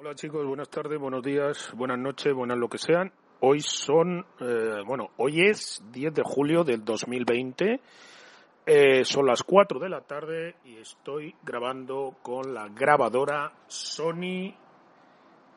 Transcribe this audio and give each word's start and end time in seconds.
Hola 0.00 0.14
chicos, 0.14 0.46
buenas 0.46 0.68
tardes, 0.68 0.96
buenos 0.96 1.24
días, 1.24 1.72
buenas 1.74 1.98
noches, 1.98 2.32
buenas 2.32 2.56
lo 2.56 2.68
que 2.68 2.78
sean. 2.78 3.10
Hoy 3.40 3.60
son, 3.60 4.24
eh, 4.38 4.80
bueno, 4.86 5.10
hoy 5.16 5.48
es 5.48 5.82
10 5.90 6.14
de 6.14 6.22
julio 6.24 6.62
del 6.62 6.84
2020. 6.84 7.80
Eh, 8.64 9.04
son 9.04 9.26
las 9.26 9.42
4 9.42 9.80
de 9.80 9.88
la 9.88 10.02
tarde 10.02 10.54
y 10.64 10.76
estoy 10.76 11.34
grabando 11.42 12.14
con 12.22 12.54
la 12.54 12.68
grabadora 12.68 13.52
Sony 13.66 14.54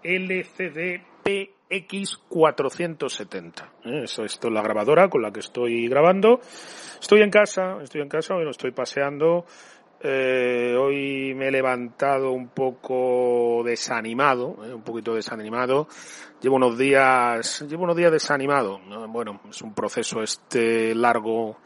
LCD 0.01 1.03
PX470. 1.23 3.69
Eh, 3.85 4.05
eso, 4.05 4.23
esto 4.23 4.47
es 4.47 4.53
la 4.55 4.63
grabadora 4.63 5.07
con 5.07 5.21
la 5.21 5.31
que 5.31 5.41
estoy 5.41 5.87
grabando. 5.87 6.39
Estoy 6.99 7.21
en 7.21 7.29
casa, 7.29 7.77
estoy 7.83 8.01
en 8.01 8.09
casa, 8.09 8.33
bueno, 8.33 8.49
estoy 8.49 8.71
paseando. 8.71 9.45
Eh, 10.03 10.75
hoy 10.79 11.35
me 11.35 11.49
he 11.49 11.51
levantado 11.51 12.31
un 12.31 12.47
poco 12.47 13.61
desanimado, 13.63 14.57
eh, 14.65 14.73
un 14.73 14.81
poquito 14.81 15.13
desanimado. 15.13 15.87
Llevo 16.41 16.55
unos 16.55 16.77
días, 16.77 17.61
llevo 17.67 17.83
unos 17.83 17.95
días 17.95 18.11
desanimado. 18.11 18.79
Bueno, 19.09 19.41
es 19.49 19.61
un 19.61 19.75
proceso 19.75 20.23
este 20.23 20.95
largo 20.95 21.57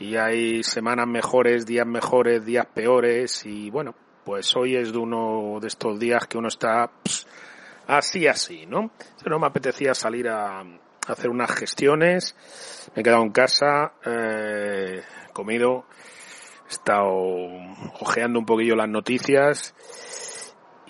y 0.00 0.16
hay 0.16 0.64
semanas 0.64 1.06
mejores, 1.06 1.64
días 1.64 1.86
mejores, 1.86 2.44
días 2.44 2.66
peores 2.66 3.46
y 3.46 3.70
bueno, 3.70 3.94
pues 4.24 4.56
hoy 4.56 4.74
es 4.74 4.92
de 4.92 4.98
uno 4.98 5.58
de 5.60 5.68
estos 5.68 5.98
días 6.00 6.26
que 6.26 6.38
uno 6.38 6.48
está 6.48 6.90
así, 7.86 8.26
así, 8.26 8.66
¿no? 8.66 8.90
No 9.26 9.38
me 9.38 9.46
apetecía 9.46 9.94
salir 9.94 10.28
a, 10.28 10.64
hacer 11.06 11.30
unas 11.30 11.50
gestiones, 11.52 12.34
me 12.94 13.02
he 13.02 13.04
quedado 13.04 13.22
en 13.22 13.30
casa, 13.30 13.92
eh, 14.04 15.02
comido, 15.32 15.86
he 16.70 16.72
estado 16.72 17.10
ojeando 18.00 18.38
un 18.38 18.46
poquillo 18.46 18.76
las 18.76 18.88
noticias 18.88 19.74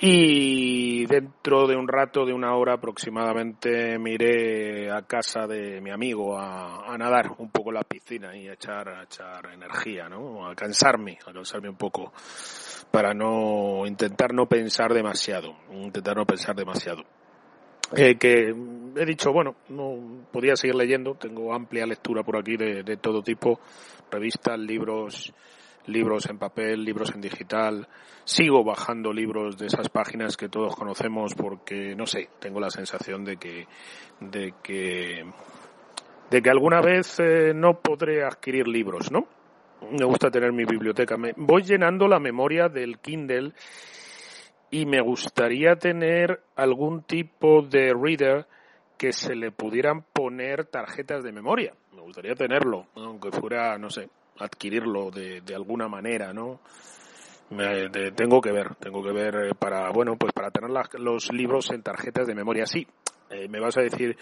y 0.03 1.05
dentro 1.07 1.67
de 1.67 1.77
un 1.77 1.87
rato, 1.87 2.25
de 2.25 2.33
una 2.33 2.55
hora 2.55 2.75
aproximadamente, 2.75 3.99
me 3.99 4.13
iré 4.13 4.91
a 4.91 5.03
casa 5.03 5.47
de 5.47 5.81
mi 5.83 5.91
amigo 5.91 6.39
a, 6.39 6.97
nadar 6.97 7.33
un 7.37 7.51
poco 7.51 7.71
en 7.71 7.75
la 7.75 7.85
piscina 7.85 8.35
y 8.35 8.49
a 8.49 8.55
echar, 8.55 8.89
a 8.89 9.03
echar 9.05 9.53
energía, 9.53 10.09
¿no? 10.09 10.49
A 10.49 10.55
cansarme, 10.55 11.19
a 11.27 11.33
cansarme 11.33 11.69
un 11.69 11.77
poco 11.77 12.13
para 12.91 13.13
no 13.13 13.87
intentar 13.87 14.33
no 14.33 14.47
pensar 14.47 14.95
demasiado, 14.95 15.55
intentar 15.71 16.17
no 16.17 16.25
pensar 16.25 16.57
demasiado. 16.57 17.03
Eh, 17.95 18.17
que 18.17 18.55
he 18.97 19.05
dicho, 19.05 19.33
bueno, 19.33 19.57
no 19.69 20.25
podía 20.33 20.57
seguir 20.57 20.77
leyendo, 20.77 21.15
tengo 21.15 21.53
amplia 21.53 21.85
lectura 21.85 22.23
por 22.23 22.39
aquí 22.39 22.57
de, 22.57 22.83
de 22.85 22.97
todo 22.97 23.23
tipo, 23.23 23.61
revistas, 24.11 24.59
libros, 24.59 25.35
libros 25.91 26.29
en 26.29 26.39
papel, 26.39 26.85
libros 26.85 27.13
en 27.15 27.21
digital. 27.21 27.89
Sigo 28.25 28.65
bajando 28.65 29.13
libros 29.13 29.59
de 29.59 29.67
esas 29.67 29.89
páginas 29.89 30.37
que 30.37 30.49
todos 30.49 30.77
conocemos 30.77 31.35
porque, 31.35 31.95
no 31.95 32.07
sé, 32.07 32.29
tengo 32.39 32.61
la 32.61 32.71
sensación 32.71 33.25
de 33.25 33.37
que, 33.37 33.67
de 34.21 34.55
que, 34.63 35.25
de 36.31 36.43
que 36.43 36.51
alguna 36.51 36.81
vez 36.81 37.19
eh, 37.21 37.53
no 37.55 37.81
podré 37.81 38.25
adquirir 38.25 38.69
libros, 38.69 39.11
¿no? 39.11 39.27
Me 39.91 40.05
gusta 40.05 40.31
tener 40.31 40.53
mi 40.53 40.65
biblioteca. 40.65 41.17
Me 41.17 41.33
voy 41.37 41.63
llenando 41.63 42.07
la 42.07 42.21
memoria 42.21 42.69
del 42.69 42.99
Kindle 42.99 43.53
y 44.71 44.87
me 44.87 45.01
gustaría 45.01 45.77
tener 45.77 46.43
algún 46.55 47.03
tipo 47.03 47.63
de 47.63 47.93
reader 47.95 48.47
que 48.97 49.13
se 49.13 49.35
le 49.35 49.51
pudieran 49.51 50.03
poner 50.13 50.67
tarjetas 50.67 51.25
de 51.25 51.33
memoria. 51.33 51.75
Me 51.95 52.03
gustaría 52.03 52.35
tenerlo, 52.35 52.87
aunque 52.95 53.31
fuera, 53.31 53.79
no 53.79 53.89
sé, 53.89 54.11
adquirirlo 54.41 55.11
de, 55.11 55.41
de 55.41 55.55
alguna 55.55 55.89
manera, 55.89 56.33
¿no? 56.33 56.61
Me, 57.51 57.89
tengo 58.13 58.41
que 58.41 58.53
ver, 58.53 58.77
tengo 58.77 59.03
que 59.03 59.13
ver 59.13 59.35
eh, 59.35 59.55
para, 59.59 59.91
bueno, 59.91 60.17
pues 60.17 60.33
para 60.33 60.51
tener 60.51 60.71
los 61.01 61.33
libros 61.33 61.71
en 61.73 61.83
tarjetas 61.83 62.27
de 62.27 62.35
memoria. 62.35 62.65
Sí, 62.65 62.87
eh, 63.29 63.49
me 63.49 63.59
vas 63.59 63.77
a 63.77 63.83
decir 63.83 64.17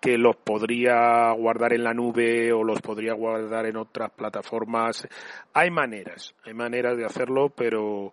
que 0.00 0.16
los 0.16 0.36
podría 0.36 1.30
guardar 1.32 1.74
en 1.74 1.84
la 1.84 1.92
nube 1.92 2.52
o 2.52 2.64
los 2.64 2.80
podría 2.80 3.12
guardar 3.12 3.66
en 3.66 3.76
otras 3.76 4.10
plataformas. 4.12 5.06
Hay 5.52 5.70
maneras, 5.70 6.34
hay 6.44 6.54
maneras 6.54 6.96
de 6.96 7.04
hacerlo, 7.04 7.50
pero 7.50 8.12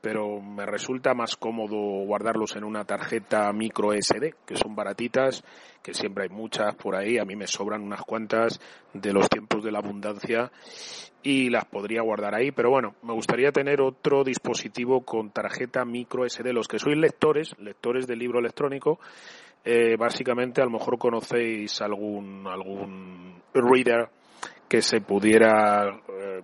pero 0.00 0.40
me 0.40 0.66
resulta 0.66 1.14
más 1.14 1.36
cómodo 1.36 1.76
guardarlos 2.04 2.56
en 2.56 2.64
una 2.64 2.84
tarjeta 2.84 3.52
micro 3.52 3.92
SD, 3.92 4.34
que 4.46 4.56
son 4.56 4.74
baratitas, 4.74 5.42
que 5.82 5.94
siempre 5.94 6.24
hay 6.24 6.30
muchas 6.30 6.74
por 6.76 6.96
ahí, 6.96 7.18
a 7.18 7.24
mí 7.24 7.36
me 7.36 7.46
sobran 7.46 7.82
unas 7.82 8.02
cuantas 8.02 8.60
de 8.92 9.12
los 9.12 9.28
tiempos 9.28 9.64
de 9.64 9.72
la 9.72 9.78
abundancia 9.78 10.50
y 11.22 11.50
las 11.50 11.64
podría 11.64 12.02
guardar 12.02 12.34
ahí, 12.34 12.52
pero 12.52 12.70
bueno, 12.70 12.94
me 13.02 13.12
gustaría 13.12 13.50
tener 13.50 13.80
otro 13.80 14.22
dispositivo 14.22 15.04
con 15.04 15.30
tarjeta 15.30 15.84
micro 15.84 16.28
SD, 16.28 16.52
los 16.52 16.68
que 16.68 16.78
sois 16.78 16.96
lectores, 16.96 17.56
lectores 17.58 18.06
de 18.06 18.16
libro 18.16 18.38
electrónico, 18.38 19.00
eh, 19.64 19.96
básicamente 19.96 20.60
a 20.60 20.64
lo 20.64 20.70
mejor 20.70 20.96
conocéis 20.96 21.80
algún 21.82 22.46
algún 22.46 23.42
reader 23.52 24.08
que 24.68 24.80
se 24.80 25.00
pudiera 25.00 25.88
eh, 26.08 26.42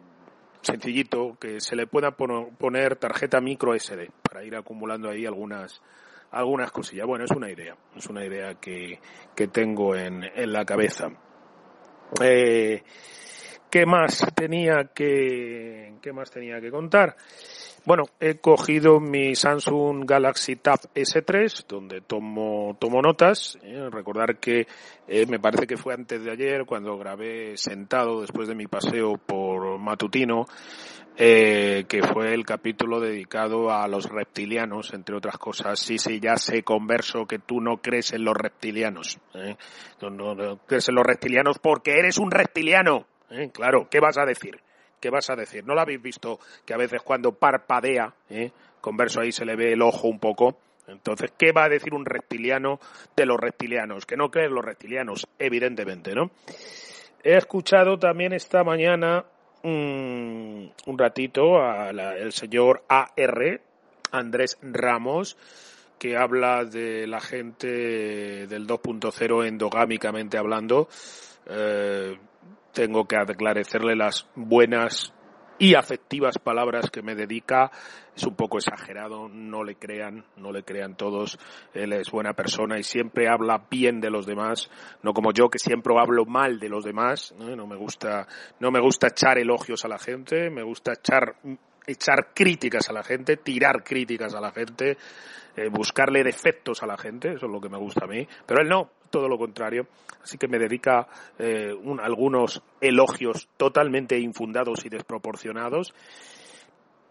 sencillito 0.63 1.37
que 1.41 1.61
se 1.61 1.77
le 1.77 1.87
pueda 1.87 2.13
poner 2.13 2.97
tarjeta 2.97 3.41
micro 3.41 3.75
SD 3.79 4.11
para 4.23 4.45
ir 4.45 4.57
acumulando 4.57 5.11
ahí 5.11 5.27
algunas 5.27 5.83
algunas 6.31 6.73
cosillas. 6.73 7.07
Bueno, 7.07 7.25
es 7.25 7.31
una 7.31 7.51
idea, 7.51 7.77
es 7.95 8.07
una 8.07 8.25
idea 8.25 8.55
que, 8.55 8.99
que 9.37 9.49
tengo 9.49 9.95
en, 9.95 10.25
en 10.25 10.53
la 10.53 10.65
cabeza. 10.65 11.09
Eh, 12.23 12.83
¿Qué 13.71 13.87
más 13.87 14.27
tenía 14.35 14.91
que 14.95 15.95
qué 16.03 16.13
más 16.13 16.31
tenía 16.31 16.61
que 16.61 16.71
contar? 16.71 17.17
Bueno, 17.85 18.05
he 18.21 18.37
cogido 18.37 19.01
mi 19.01 19.35
Samsung 19.35 20.05
Galaxy 20.05 20.55
Tab 20.55 20.79
S3, 20.95 21.67
donde 21.67 22.01
tomo, 22.01 22.77
tomo 22.79 23.03
notas. 23.03 23.59
Eh, 23.61 23.89
recordar 23.91 24.39
que 24.39 24.69
eh, 25.09 25.27
me 25.27 25.41
parece 25.41 25.67
que 25.67 25.77
fue 25.77 25.93
antes 25.93 26.23
de 26.23 26.31
ayer 26.31 26.65
cuando 26.65 26.97
grabé 26.97 27.57
sentado 27.57 28.21
después 28.21 28.47
de 28.47 28.55
mi 28.55 28.69
paseo 28.69 29.15
por 29.19 29.81
Matutino, 29.81 30.47
eh, 31.17 31.85
que 31.89 32.05
fue 32.05 32.33
el 32.35 32.47
capítulo 32.47 33.01
dedicado 33.01 33.73
a 33.73 33.89
los 33.89 34.09
reptilianos, 34.09 34.95
entre 34.95 35.17
otras 35.17 35.37
cosas. 35.37 35.81
Sí, 35.81 35.99
sí, 35.99 36.21
ya 36.21 36.37
sé, 36.37 36.63
converso, 36.63 37.27
que 37.27 37.41
tú 37.41 37.61
no 37.61 37.79
crees 37.79 38.13
en 38.13 38.25
los 38.25 38.37
reptilianos. 38.37 39.19
No, 40.01 40.37
no 40.37 40.59
crees 40.69 40.89
en 40.89 40.95
los 40.95 41.05
reptilianos 41.05 41.59
porque 41.59 41.99
eres 41.99 42.19
un 42.19 42.31
reptiliano. 42.31 43.07
Claro, 43.53 43.89
¿qué 43.91 43.99
vas 43.99 44.19
a 44.19 44.25
decir? 44.25 44.61
¿Qué 45.03 45.11
vas 45.11 45.29
a 45.29 45.37
decir? 45.37 45.67
¿No 45.67 45.75
lo 45.75 45.81
habéis 45.81 46.01
visto 46.01 46.39
que 46.65 46.73
a 46.73 46.79
veces 46.79 47.03
cuando 47.03 47.33
parpadea, 47.33 48.15
eh, 48.31 48.53
converso 48.81 49.21
ahí 49.21 49.33
se 49.33 49.45
le 49.45 49.57
ve 49.57 49.73
el 49.73 49.83
ojo 49.83 50.07
un 50.07 50.21
poco? 50.21 50.57
Entonces, 50.87 51.33
¿qué 51.37 51.53
va 51.53 51.65
a 51.65 51.69
decir 51.69 51.93
un 51.93 52.07
reptiliano 52.07 52.79
de 53.17 53.27
los 53.27 53.39
reptilianos? 53.39 54.07
Que 54.07 54.17
no 54.17 54.31
creen 54.31 54.55
los 54.55 54.65
reptilianos, 54.65 55.27
evidentemente, 55.39 56.15
¿no? 56.15 56.31
He 57.23 57.37
escuchado 57.37 57.99
también 57.99 58.33
esta 58.33 58.63
mañana 58.63 59.25
mm, 59.63 60.67
un 60.87 60.99
ratito 60.99 61.61
al 61.61 62.33
señor 62.33 62.85
AR, 62.89 63.61
Andrés 64.13 64.59
Ramos, 64.63 65.37
que 65.99 66.17
habla 66.17 66.65
de 66.65 67.07
la 67.07 67.21
gente 67.21 68.47
del 68.47 68.67
2.0 68.67 69.47
endogámicamente 69.47 70.39
hablando. 70.39 70.89
Eh, 71.47 72.17
tengo 72.73 73.05
que 73.07 73.17
aclarecerle 73.17 73.97
las 73.97 74.29
buenas 74.35 75.15
y 75.59 75.75
afectivas 75.77 76.39
palabras 76.39 76.91
que 76.91 77.03
me 77.03 77.15
dedica. 77.15 77.71
Es 78.17 78.25
un 78.27 78.35
poco 78.35 78.59
exagerado, 78.59 79.29
no 79.29 79.63
le 79.63 79.77
crean, 79.77 80.25
no 80.37 80.51
le 80.51 80.65
crean 80.65 80.97
todos. 80.97 81.39
Él 81.73 81.93
es 81.93 82.11
buena 82.11 82.33
persona 82.33 82.79
y 82.79 82.83
siempre 82.83 83.29
habla 83.29 83.67
bien 83.71 84.01
de 84.01 84.11
los 84.11 84.27
demás, 84.27 84.71
no 85.03 85.13
como 85.13 85.33
yo 85.33 85.49
que 85.49 85.59
siempre 85.59 85.95
hablo 85.99 86.25
mal 86.25 86.59
de 86.59 86.69
los 86.69 86.85
demás. 86.85 87.35
No, 87.39 87.67
me 87.67 87.77
gusta, 87.77 88.27
no 88.61 88.71
me 88.71 88.81
gusta 88.81 89.09
echar 89.09 89.39
elogios 89.39 89.85
a 89.85 89.89
la 89.89 89.99
gente, 89.99 90.51
me 90.51 90.63
gusta 90.63 90.95
echar 90.95 91.37
echar 91.87 92.33
críticas 92.33 92.89
a 92.91 92.93
la 92.93 93.03
gente, 93.03 93.37
tirar 93.37 93.83
críticas 93.83 94.35
a 94.35 94.41
la 94.41 94.53
gente, 94.53 94.97
eh, 95.57 95.69
buscarle 95.69 96.23
defectos 96.23 96.83
a 96.83 96.87
la 96.87 96.97
gente, 96.97 97.35
eso 97.35 97.47
es 97.47 97.53
lo 97.53 97.61
que 97.61 97.69
me 97.69 97.79
gusta 97.79 98.05
a 98.05 98.09
mí, 98.09 98.27
pero 98.47 98.63
él 98.63 98.69
no, 98.69 98.91
todo 99.13 99.29
lo 99.29 99.39
contrario, 99.39 99.87
así 100.21 100.37
que 100.37 100.49
me 100.49 100.59
dedica 100.59 101.07
eh, 101.39 101.73
algunos 102.03 102.61
elogios 102.81 103.49
totalmente 103.57 104.19
infundados 104.19 104.85
y 104.85 104.89
desproporcionados 104.89 105.95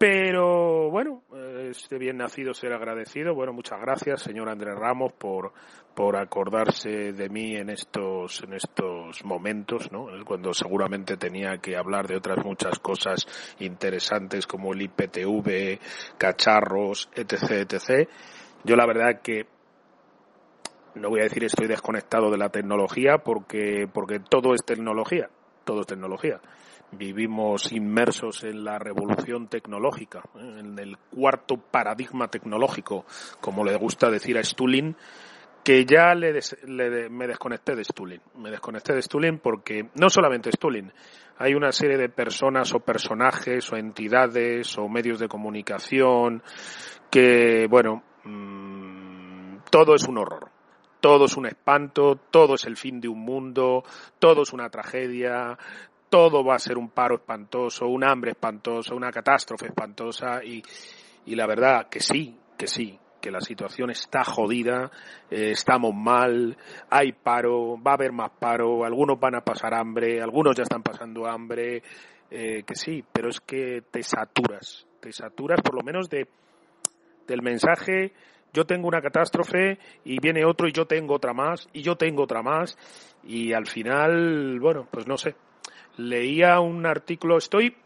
pero 0.02 0.90
bueno, 0.90 1.22
este 1.70 1.96
bien 1.96 2.16
nacido 2.16 2.54
ser 2.54 2.72
agradecido. 2.72 3.36
Bueno, 3.36 3.52
muchas 3.52 3.80
gracias, 3.80 4.22
señor 4.22 4.48
Andrés 4.48 4.74
Ramos, 4.74 5.12
por, 5.12 5.52
por 5.94 6.16
acordarse 6.16 7.12
de 7.12 7.28
mí 7.28 7.54
en 7.54 7.70
estos, 7.70 8.42
en 8.42 8.54
estos 8.54 9.24
momentos, 9.24 9.92
¿no? 9.92 10.08
Cuando 10.24 10.52
seguramente 10.54 11.16
tenía 11.16 11.58
que 11.58 11.76
hablar 11.76 12.08
de 12.08 12.16
otras 12.16 12.44
muchas 12.44 12.80
cosas 12.80 13.28
interesantes 13.60 14.48
como 14.48 14.72
el 14.72 14.82
IPTV, 14.82 15.78
cacharros, 16.18 17.08
etc, 17.14 17.70
etc. 17.70 18.08
Yo 18.64 18.74
la 18.74 18.86
verdad 18.86 19.20
que 19.22 19.46
no 20.94 21.08
voy 21.08 21.20
a 21.20 21.24
decir 21.24 21.44
estoy 21.44 21.66
desconectado 21.66 22.30
de 22.30 22.38
la 22.38 22.50
tecnología 22.50 23.18
porque, 23.18 23.88
porque 23.92 24.20
todo 24.20 24.54
es 24.54 24.64
tecnología, 24.64 25.28
todo 25.64 25.80
es 25.80 25.86
tecnología 25.86 26.40
vivimos 26.92 27.72
inmersos 27.72 28.44
en 28.44 28.64
la 28.64 28.78
revolución 28.78 29.48
tecnológica, 29.48 30.20
¿eh? 30.36 30.60
en 30.60 30.78
el 30.78 30.98
cuarto 30.98 31.56
paradigma 31.56 32.28
tecnológico, 32.28 33.06
como 33.40 33.64
le 33.64 33.76
gusta 33.76 34.10
decir 34.10 34.38
a 34.38 34.44
Stulin, 34.44 34.96
que 35.64 35.84
ya 35.84 36.14
le, 36.14 36.32
me 37.08 37.26
desconecté 37.26 37.74
de 37.76 37.84
Stulin. 37.84 38.20
Me 38.36 38.50
desconecté 38.50 38.94
de 38.94 39.02
Stulin 39.02 39.38
porque 39.38 39.88
no 39.94 40.10
solamente 40.10 40.50
Stulin, 40.50 40.92
hay 41.38 41.54
una 41.54 41.72
serie 41.72 41.96
de 41.96 42.08
personas 42.08 42.74
o 42.74 42.80
personajes 42.80 43.72
o 43.72 43.76
entidades 43.76 44.76
o 44.76 44.88
medios 44.88 45.18
de 45.20 45.28
comunicación 45.28 46.42
que, 47.10 47.66
bueno, 47.70 48.02
mmm, 48.24 49.58
todo 49.70 49.94
es 49.94 50.06
un 50.08 50.18
horror. 50.18 50.50
Todo 51.02 51.24
es 51.24 51.36
un 51.36 51.46
espanto, 51.46 52.14
todo 52.30 52.54
es 52.54 52.64
el 52.64 52.76
fin 52.76 53.00
de 53.00 53.08
un 53.08 53.18
mundo, 53.18 53.82
todo 54.20 54.42
es 54.42 54.52
una 54.52 54.70
tragedia, 54.70 55.58
todo 56.08 56.44
va 56.44 56.54
a 56.54 56.60
ser 56.60 56.78
un 56.78 56.90
paro 56.90 57.16
espantoso, 57.16 57.88
un 57.88 58.04
hambre 58.04 58.30
espantoso, 58.30 58.94
una 58.94 59.10
catástrofe 59.10 59.66
espantosa 59.66 60.44
y, 60.44 60.62
y 61.26 61.34
la 61.34 61.48
verdad 61.48 61.88
que 61.88 61.98
sí, 61.98 62.38
que 62.56 62.68
sí, 62.68 62.96
que 63.20 63.32
la 63.32 63.40
situación 63.40 63.90
está 63.90 64.22
jodida, 64.22 64.92
eh, 65.28 65.50
estamos 65.50 65.92
mal, 65.92 66.56
hay 66.88 67.10
paro, 67.10 67.82
va 67.82 67.90
a 67.90 67.94
haber 67.94 68.12
más 68.12 68.30
paro, 68.38 68.84
algunos 68.84 69.18
van 69.18 69.34
a 69.34 69.40
pasar 69.40 69.74
hambre, 69.74 70.22
algunos 70.22 70.54
ya 70.54 70.62
están 70.62 70.84
pasando 70.84 71.26
hambre, 71.26 71.82
eh, 72.30 72.62
que 72.64 72.76
sí, 72.76 73.04
pero 73.12 73.28
es 73.28 73.40
que 73.40 73.82
te 73.90 74.04
saturas, 74.04 74.86
te 75.00 75.12
saturas 75.12 75.60
por 75.62 75.74
lo 75.74 75.82
menos 75.82 76.08
de 76.08 76.28
del 77.26 77.42
mensaje 77.42 78.12
yo 78.52 78.64
tengo 78.64 78.88
una 78.88 79.00
catástrofe 79.00 79.78
y 80.04 80.20
viene 80.20 80.44
otro 80.44 80.68
y 80.68 80.72
yo 80.72 80.86
tengo 80.86 81.14
otra 81.14 81.32
más 81.32 81.68
y 81.72 81.82
yo 81.82 81.96
tengo 81.96 82.24
otra 82.24 82.42
más 82.42 82.76
y 83.24 83.52
al 83.52 83.66
final, 83.66 84.58
bueno, 84.60 84.86
pues 84.90 85.06
no 85.06 85.16
sé. 85.16 85.34
Leía 85.96 86.60
un 86.60 86.86
artículo, 86.86 87.36
estoy 87.36 87.76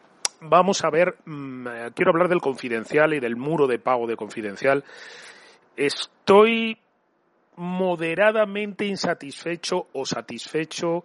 vamos 0.41 0.85
a 0.85 0.91
ver, 0.91 1.17
mm, 1.25 1.67
quiero 1.95 2.11
hablar 2.11 2.29
del 2.29 2.41
confidencial 2.41 3.15
y 3.15 3.21
del 3.21 3.37
muro 3.37 3.67
de 3.67 3.79
pago 3.79 4.07
de 4.07 4.17
confidencial. 4.17 4.85
Estoy 5.77 6.79
moderadamente 7.57 8.85
insatisfecho 8.85 9.89
o 9.93 10.05
satisfecho 10.05 11.05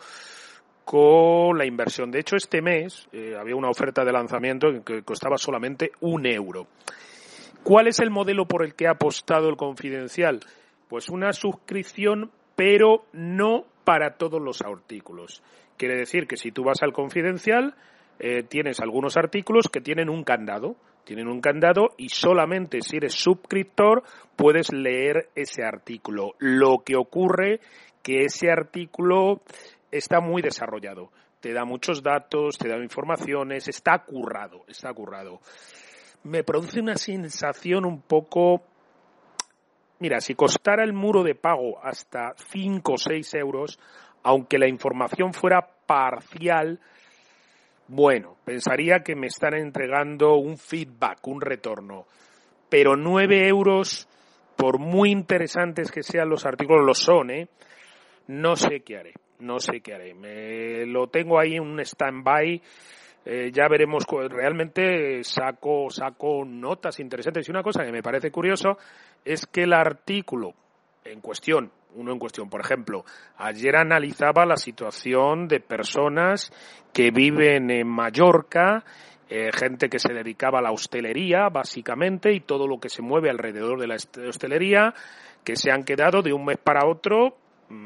con 0.83 1.57
la 1.57 1.65
inversión. 1.65 2.11
De 2.11 2.19
hecho, 2.19 2.35
este 2.35 2.61
mes 2.61 3.07
eh, 3.11 3.35
había 3.39 3.55
una 3.55 3.69
oferta 3.69 4.03
de 4.03 4.11
lanzamiento 4.11 4.83
que 4.83 5.03
costaba 5.03 5.37
solamente 5.37 5.91
un 6.01 6.25
euro. 6.25 6.67
¿Cuál 7.63 7.87
es 7.87 7.99
el 7.99 8.09
modelo 8.09 8.47
por 8.47 8.65
el 8.65 8.73
que 8.73 8.87
ha 8.87 8.91
apostado 8.91 9.47
el 9.47 9.55
confidencial? 9.55 10.39
Pues 10.87 11.09
una 11.09 11.31
suscripción, 11.31 12.31
pero 12.55 13.05
no 13.13 13.65
para 13.83 14.17
todos 14.17 14.41
los 14.41 14.61
artículos. 14.61 15.43
Quiere 15.77 15.95
decir 15.95 16.27
que 16.27 16.37
si 16.37 16.51
tú 16.51 16.63
vas 16.63 16.81
al 16.81 16.91
confidencial, 16.91 17.75
eh, 18.19 18.43
tienes 18.43 18.79
algunos 18.79 19.15
artículos 19.15 19.67
que 19.71 19.79
tienen 19.79 20.09
un 20.09 20.23
candado. 20.23 20.75
Tienen 21.03 21.27
un 21.27 21.41
candado 21.41 21.89
y 21.97 22.09
solamente 22.09 22.81
si 22.81 22.97
eres 22.97 23.13
suscriptor 23.13 24.03
puedes 24.35 24.71
leer 24.71 25.29
ese 25.35 25.63
artículo. 25.63 26.33
Lo 26.39 26.83
que 26.85 26.95
ocurre 26.95 27.59
que 28.03 28.25
ese 28.25 28.51
artículo 28.51 29.41
está 29.91 30.19
muy 30.19 30.41
desarrollado. 30.41 31.11
Te 31.39 31.53
da 31.53 31.65
muchos 31.65 32.03
datos, 32.03 32.57
te 32.57 32.69
da 32.69 32.77
informaciones, 32.77 33.67
está 33.67 34.03
currado, 34.03 34.63
está 34.67 34.93
currado. 34.93 35.39
Me 36.23 36.43
produce 36.43 36.79
una 36.79 36.95
sensación 36.95 37.85
un 37.85 38.01
poco 38.01 38.63
Mira, 40.01 40.19
si 40.19 40.33
costara 40.33 40.83
el 40.83 40.93
muro 40.93 41.21
de 41.21 41.35
pago 41.35 41.79
hasta 41.83 42.33
5 42.35 42.93
o 42.93 42.97
6 42.97 43.35
euros, 43.35 43.79
aunque 44.23 44.57
la 44.57 44.67
información 44.67 45.31
fuera 45.31 45.61
parcial, 45.85 46.79
bueno, 47.87 48.35
pensaría 48.43 49.03
que 49.03 49.15
me 49.15 49.27
están 49.27 49.53
entregando 49.53 50.37
un 50.37 50.57
feedback, 50.57 51.27
un 51.27 51.39
retorno. 51.39 52.07
Pero 52.67 52.95
nueve 52.95 53.47
euros, 53.47 54.07
por 54.55 54.79
muy 54.79 55.11
interesantes 55.11 55.91
que 55.91 56.01
sean 56.01 56.29
los 56.29 56.47
artículos, 56.47 56.83
lo 56.83 56.95
son, 56.95 57.29
¿eh? 57.29 57.47
No 58.25 58.55
sé 58.55 58.79
qué 58.79 58.97
haré, 58.97 59.13
no 59.37 59.59
sé 59.59 59.81
qué 59.81 59.93
haré. 59.93 60.15
Me 60.15 60.87
lo 60.87 61.09
tengo 61.09 61.37
ahí 61.37 61.57
en 61.57 61.63
un 61.63 61.79
stand-by. 61.79 62.59
Eh, 63.25 63.51
ya 63.53 63.67
veremos, 63.67 64.05
realmente 64.29 65.23
saco, 65.23 65.89
saco 65.89 66.43
notas 66.45 66.99
interesantes. 66.99 67.47
Y 67.47 67.51
una 67.51 67.63
cosa 67.63 67.83
que 67.83 67.91
me 67.91 68.03
parece 68.03 68.31
curioso 68.31 68.77
es 69.23 69.45
que 69.45 69.63
el 69.63 69.73
artículo 69.73 70.53
en 71.03 71.21
cuestión 71.21 71.71
uno 71.95 72.11
en 72.11 72.19
cuestión. 72.19 72.49
Por 72.49 72.61
ejemplo, 72.61 73.03
ayer 73.37 73.75
analizaba 73.75 74.45
la 74.45 74.57
situación 74.57 75.47
de 75.47 75.59
personas 75.59 76.51
que 76.93 77.11
viven 77.11 77.69
en 77.69 77.87
Mallorca, 77.87 78.83
eh, 79.29 79.49
gente 79.53 79.89
que 79.89 79.99
se 79.99 80.13
dedicaba 80.13 80.59
a 80.59 80.61
la 80.61 80.71
hostelería, 80.71 81.49
básicamente, 81.49 82.33
y 82.33 82.41
todo 82.41 82.67
lo 82.67 82.79
que 82.79 82.89
se 82.89 83.01
mueve 83.01 83.29
alrededor 83.29 83.79
de 83.79 83.87
la 83.87 83.95
hostelería, 84.27 84.93
que 85.43 85.55
se 85.55 85.71
han 85.71 85.83
quedado 85.83 86.21
de 86.21 86.33
un 86.33 86.45
mes 86.45 86.57
para 86.57 86.85
otro 86.85 87.37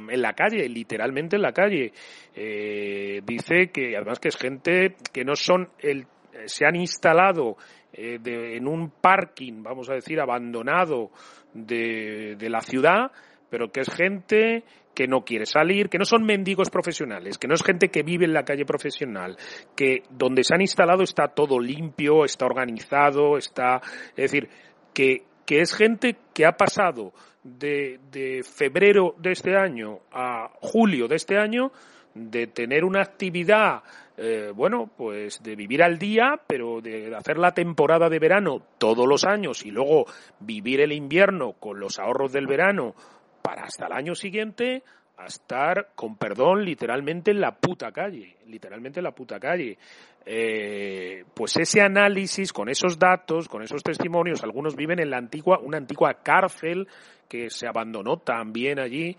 en 0.10 0.22
la 0.22 0.34
calle, 0.34 0.68
literalmente 0.68 1.36
en 1.36 1.42
la 1.42 1.52
calle. 1.52 1.92
Eh, 2.34 3.22
dice 3.24 3.70
que 3.72 3.96
además 3.96 4.20
que 4.20 4.30
es 4.30 4.38
gente 4.38 4.96
que 5.14 5.24
no 5.24 5.36
son 5.36 5.70
el 5.80 6.08
se 6.46 6.66
han 6.66 6.76
instalado 6.76 7.58
eh, 7.94 8.20
en 8.24 8.68
un 8.68 8.90
parking, 8.90 9.64
vamos 9.64 9.90
a 9.90 9.94
decir, 9.94 10.20
abandonado 10.20 11.12
de, 11.54 12.36
de 12.38 12.50
la 12.50 12.62
ciudad, 12.62 13.12
pero 13.50 13.72
que 13.72 13.82
es 13.82 13.90
gente 13.90 14.64
que 14.94 15.08
no 15.08 15.24
quiere 15.24 15.46
salir, 15.46 15.90
que 15.90 15.98
no 15.98 16.06
son 16.06 16.24
mendigos 16.24 16.70
profesionales, 16.70 17.38
que 17.38 17.48
no 17.48 17.54
es 17.54 17.64
gente 17.64 17.90
que 17.90 18.04
vive 18.04 18.26
en 18.26 18.34
la 18.34 18.44
calle 18.44 18.66
profesional, 18.66 19.38
que 19.76 20.04
donde 20.10 20.44
se 20.44 20.56
han 20.56 20.62
instalado 20.62 21.04
está 21.04 21.28
todo 21.28 21.60
limpio, 21.60 22.24
está 22.24 22.46
organizado, 22.46 23.38
está, 23.38 23.82
es 24.16 24.32
decir, 24.32 24.50
que, 24.94 25.24
que 25.46 25.60
es 25.60 25.76
gente 25.76 26.16
que 26.34 26.46
ha 26.46 26.54
pasado 26.54 27.14
de, 27.46 28.00
de 28.12 28.44
febrero 28.44 29.16
de 29.20 29.32
este 29.32 29.56
año 29.56 30.00
a 30.12 30.50
julio 30.60 31.08
de 31.08 31.16
este 31.16 31.38
año 31.38 31.72
de 32.16 32.48
tener 32.48 32.86
una 32.86 33.02
actividad, 33.02 33.84
eh, 34.18 34.52
bueno, 34.56 34.90
pues 34.98 35.44
de 35.44 35.56
vivir 35.56 35.84
al 35.84 36.00
día, 36.00 36.40
pero 36.48 36.82
de 36.82 37.14
hacer 37.14 37.38
la 37.38 37.54
temporada 37.54 38.10
de 38.10 38.20
verano 38.20 38.62
todos 38.78 39.06
los 39.08 39.26
años 39.26 39.66
y 39.66 39.72
luego 39.72 40.06
vivir 40.40 40.80
el 40.80 40.94
invierno 40.94 41.54
con 41.54 41.80
los 41.80 42.00
ahorros 42.00 42.32
del 42.32 42.48
verano 42.48 42.96
para 43.42 43.64
hasta 43.64 43.88
el 43.88 43.94
año 43.94 44.16
siguiente 44.16 44.84
a 45.18 45.26
estar, 45.26 45.90
con 45.96 46.18
perdón, 46.18 46.66
literalmente 46.66 47.32
en 47.32 47.42
la 47.42 47.56
puta 47.56 47.92
calle, 47.92 48.36
literalmente 48.48 49.00
en 49.00 49.06
la 49.06 49.12
puta 49.12 49.40
calle. 49.40 49.78
Eh, 50.26 51.24
pues 51.34 51.56
ese 51.58 51.82
análisis, 51.82 52.52
con 52.52 52.70
esos 52.70 52.98
datos, 52.98 53.48
con 53.48 53.62
esos 53.62 53.84
testimonios, 53.84 54.44
algunos 54.44 54.76
viven 54.76 55.00
en 55.00 55.10
la 55.10 55.18
antigua, 55.18 55.60
una 55.60 55.78
antigua 55.78 56.16
cárcel 56.24 56.88
que 57.30 57.50
se 57.50 57.68
abandonó 57.68 58.18
también 58.18 58.80
allí. 58.80 59.16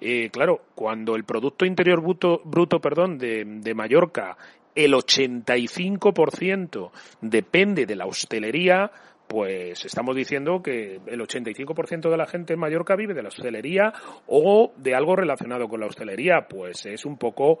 Eh, 0.00 0.30
claro, 0.30 0.62
cuando 0.74 1.14
el 1.16 1.24
Producto 1.24 1.64
Interior 1.64 2.00
Bruto, 2.00 2.40
bruto 2.44 2.80
perdón, 2.80 3.18
de, 3.18 3.44
de 3.44 3.74
Mallorca, 3.74 4.36
el 4.74 4.92
85% 4.92 6.90
depende 7.22 7.86
de 7.86 7.96
la 7.96 8.06
hostelería, 8.06 8.90
pues 9.26 9.84
estamos 9.84 10.14
diciendo 10.14 10.62
que 10.62 11.00
el 11.06 11.20
85% 11.20 12.10
de 12.10 12.16
la 12.16 12.26
gente 12.26 12.54
en 12.54 12.60
Mallorca 12.60 12.96
vive 12.96 13.14
de 13.14 13.22
la 13.22 13.28
hostelería 13.28 13.92
o 14.26 14.72
de 14.76 14.94
algo 14.94 15.16
relacionado 15.16 15.68
con 15.68 15.80
la 15.80 15.86
hostelería, 15.86 16.46
pues 16.48 16.86
es 16.86 17.04
un 17.04 17.16
poco 17.16 17.58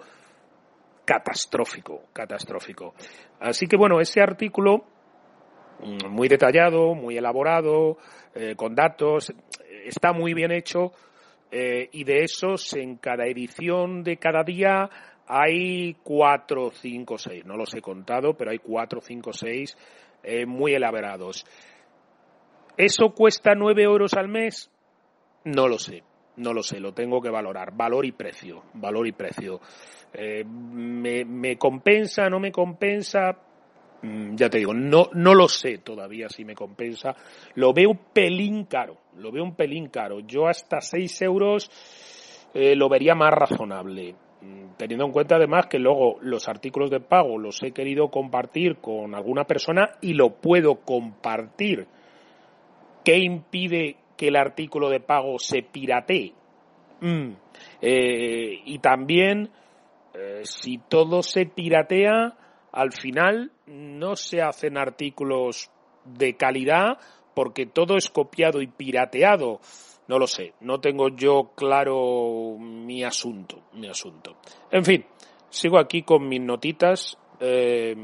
catastrófico, 1.04 2.04
catastrófico. 2.12 2.94
Así 3.40 3.66
que 3.66 3.76
bueno, 3.76 4.00
ese 4.00 4.20
artículo 4.20 4.84
mm, 5.80 6.08
muy 6.08 6.28
detallado, 6.28 6.94
muy 6.94 7.16
elaborado, 7.16 7.98
eh, 8.34 8.54
con 8.56 8.74
datos, 8.74 9.32
está 9.84 10.12
muy 10.12 10.34
bien 10.34 10.52
hecho 10.52 10.92
eh, 11.50 11.88
y 11.92 12.04
de 12.04 12.24
esos 12.24 12.74
en 12.74 12.96
cada 12.96 13.26
edición 13.26 14.02
de 14.02 14.16
cada 14.16 14.42
día 14.42 14.90
hay 15.28 15.94
cuatro, 16.02 16.70
cinco, 16.70 17.18
seis, 17.18 17.44
no 17.44 17.56
los 17.56 17.74
he 17.74 17.80
contado, 17.80 18.34
pero 18.34 18.50
hay 18.50 18.58
cuatro, 18.58 19.00
cinco, 19.00 19.32
seis 19.32 19.76
eh, 20.26 20.44
muy 20.44 20.74
elaborados. 20.74 21.46
¿Eso 22.76 23.10
cuesta 23.14 23.54
nueve 23.54 23.84
euros 23.84 24.14
al 24.14 24.28
mes? 24.28 24.70
No 25.44 25.68
lo 25.68 25.78
sé, 25.78 26.02
no 26.36 26.52
lo 26.52 26.62
sé, 26.62 26.80
lo 26.80 26.92
tengo 26.92 27.22
que 27.22 27.30
valorar. 27.30 27.74
Valor 27.74 28.04
y 28.04 28.12
precio, 28.12 28.64
valor 28.74 29.06
y 29.06 29.12
precio. 29.12 29.60
Eh, 30.12 30.44
me, 30.44 31.24
¿Me 31.24 31.56
compensa, 31.56 32.28
no 32.28 32.40
me 32.40 32.50
compensa? 32.52 33.38
Mm, 34.02 34.34
ya 34.34 34.50
te 34.50 34.58
digo, 34.58 34.74
no, 34.74 35.08
no 35.14 35.34
lo 35.34 35.48
sé 35.48 35.78
todavía 35.78 36.28
si 36.28 36.44
me 36.44 36.54
compensa. 36.54 37.14
Lo 37.54 37.72
veo 37.72 37.90
un 37.90 38.00
pelín 38.12 38.64
caro, 38.64 38.98
lo 39.18 39.30
veo 39.32 39.44
un 39.44 39.54
pelín 39.54 39.88
caro. 39.88 40.20
Yo 40.20 40.48
hasta 40.48 40.80
seis 40.80 41.22
euros 41.22 41.70
eh, 42.52 42.74
lo 42.74 42.88
vería 42.88 43.14
más 43.14 43.32
razonable. 43.32 44.16
Mm, 44.46 44.76
teniendo 44.76 45.06
en 45.06 45.12
cuenta 45.12 45.36
además 45.36 45.66
que 45.66 45.78
luego 45.78 46.18
los 46.20 46.48
artículos 46.48 46.90
de 46.90 47.00
pago 47.00 47.38
los 47.38 47.62
he 47.62 47.72
querido 47.72 48.10
compartir 48.10 48.76
con 48.76 49.14
alguna 49.14 49.44
persona 49.44 49.90
y 50.00 50.14
lo 50.14 50.34
puedo 50.34 50.76
compartir. 50.76 51.86
¿Qué 53.04 53.18
impide 53.18 53.96
que 54.16 54.28
el 54.28 54.36
artículo 54.36 54.88
de 54.88 55.00
pago 55.00 55.38
se 55.38 55.62
piratee? 55.62 56.32
Mm, 57.00 57.30
eh, 57.80 58.60
y 58.64 58.78
también, 58.78 59.50
eh, 60.14 60.40
si 60.44 60.78
todo 60.78 61.22
se 61.22 61.46
piratea, 61.46 62.36
al 62.72 62.92
final 62.92 63.52
no 63.66 64.16
se 64.16 64.42
hacen 64.42 64.78
artículos 64.78 65.70
de 66.04 66.34
calidad 66.34 66.98
porque 67.34 67.66
todo 67.66 67.96
es 67.96 68.08
copiado 68.08 68.62
y 68.62 68.66
pirateado. 68.66 69.60
No 70.08 70.18
lo 70.18 70.26
sé, 70.26 70.54
no 70.60 70.80
tengo 70.80 71.08
yo 71.08 71.50
claro 71.56 72.56
mi 72.58 73.02
asunto, 73.02 73.62
mi 73.72 73.88
asunto. 73.88 74.36
En 74.70 74.84
fin, 74.84 75.04
sigo 75.50 75.78
aquí 75.78 76.02
con 76.02 76.28
mis 76.28 76.40
notitas. 76.40 77.18
Eh, 77.40 77.94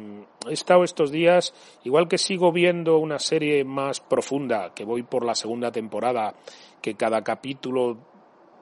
he 0.49 0.53
estado 0.53 0.85
estos 0.85 1.11
días, 1.11 1.55
igual 1.85 2.09
que 2.09 2.19
sigo 2.19 2.53
viendo 2.53 2.99
una 2.99 3.19
serie 3.19 3.65
más 3.65 4.01
profunda, 4.01 4.75
que 4.75 4.85
voy 4.85 5.05
por 5.05 5.25
la 5.25 5.35
segunda 5.35 5.71
temporada, 5.71 6.35
que 6.81 6.95
cada 6.95 7.23
capítulo 7.23 7.97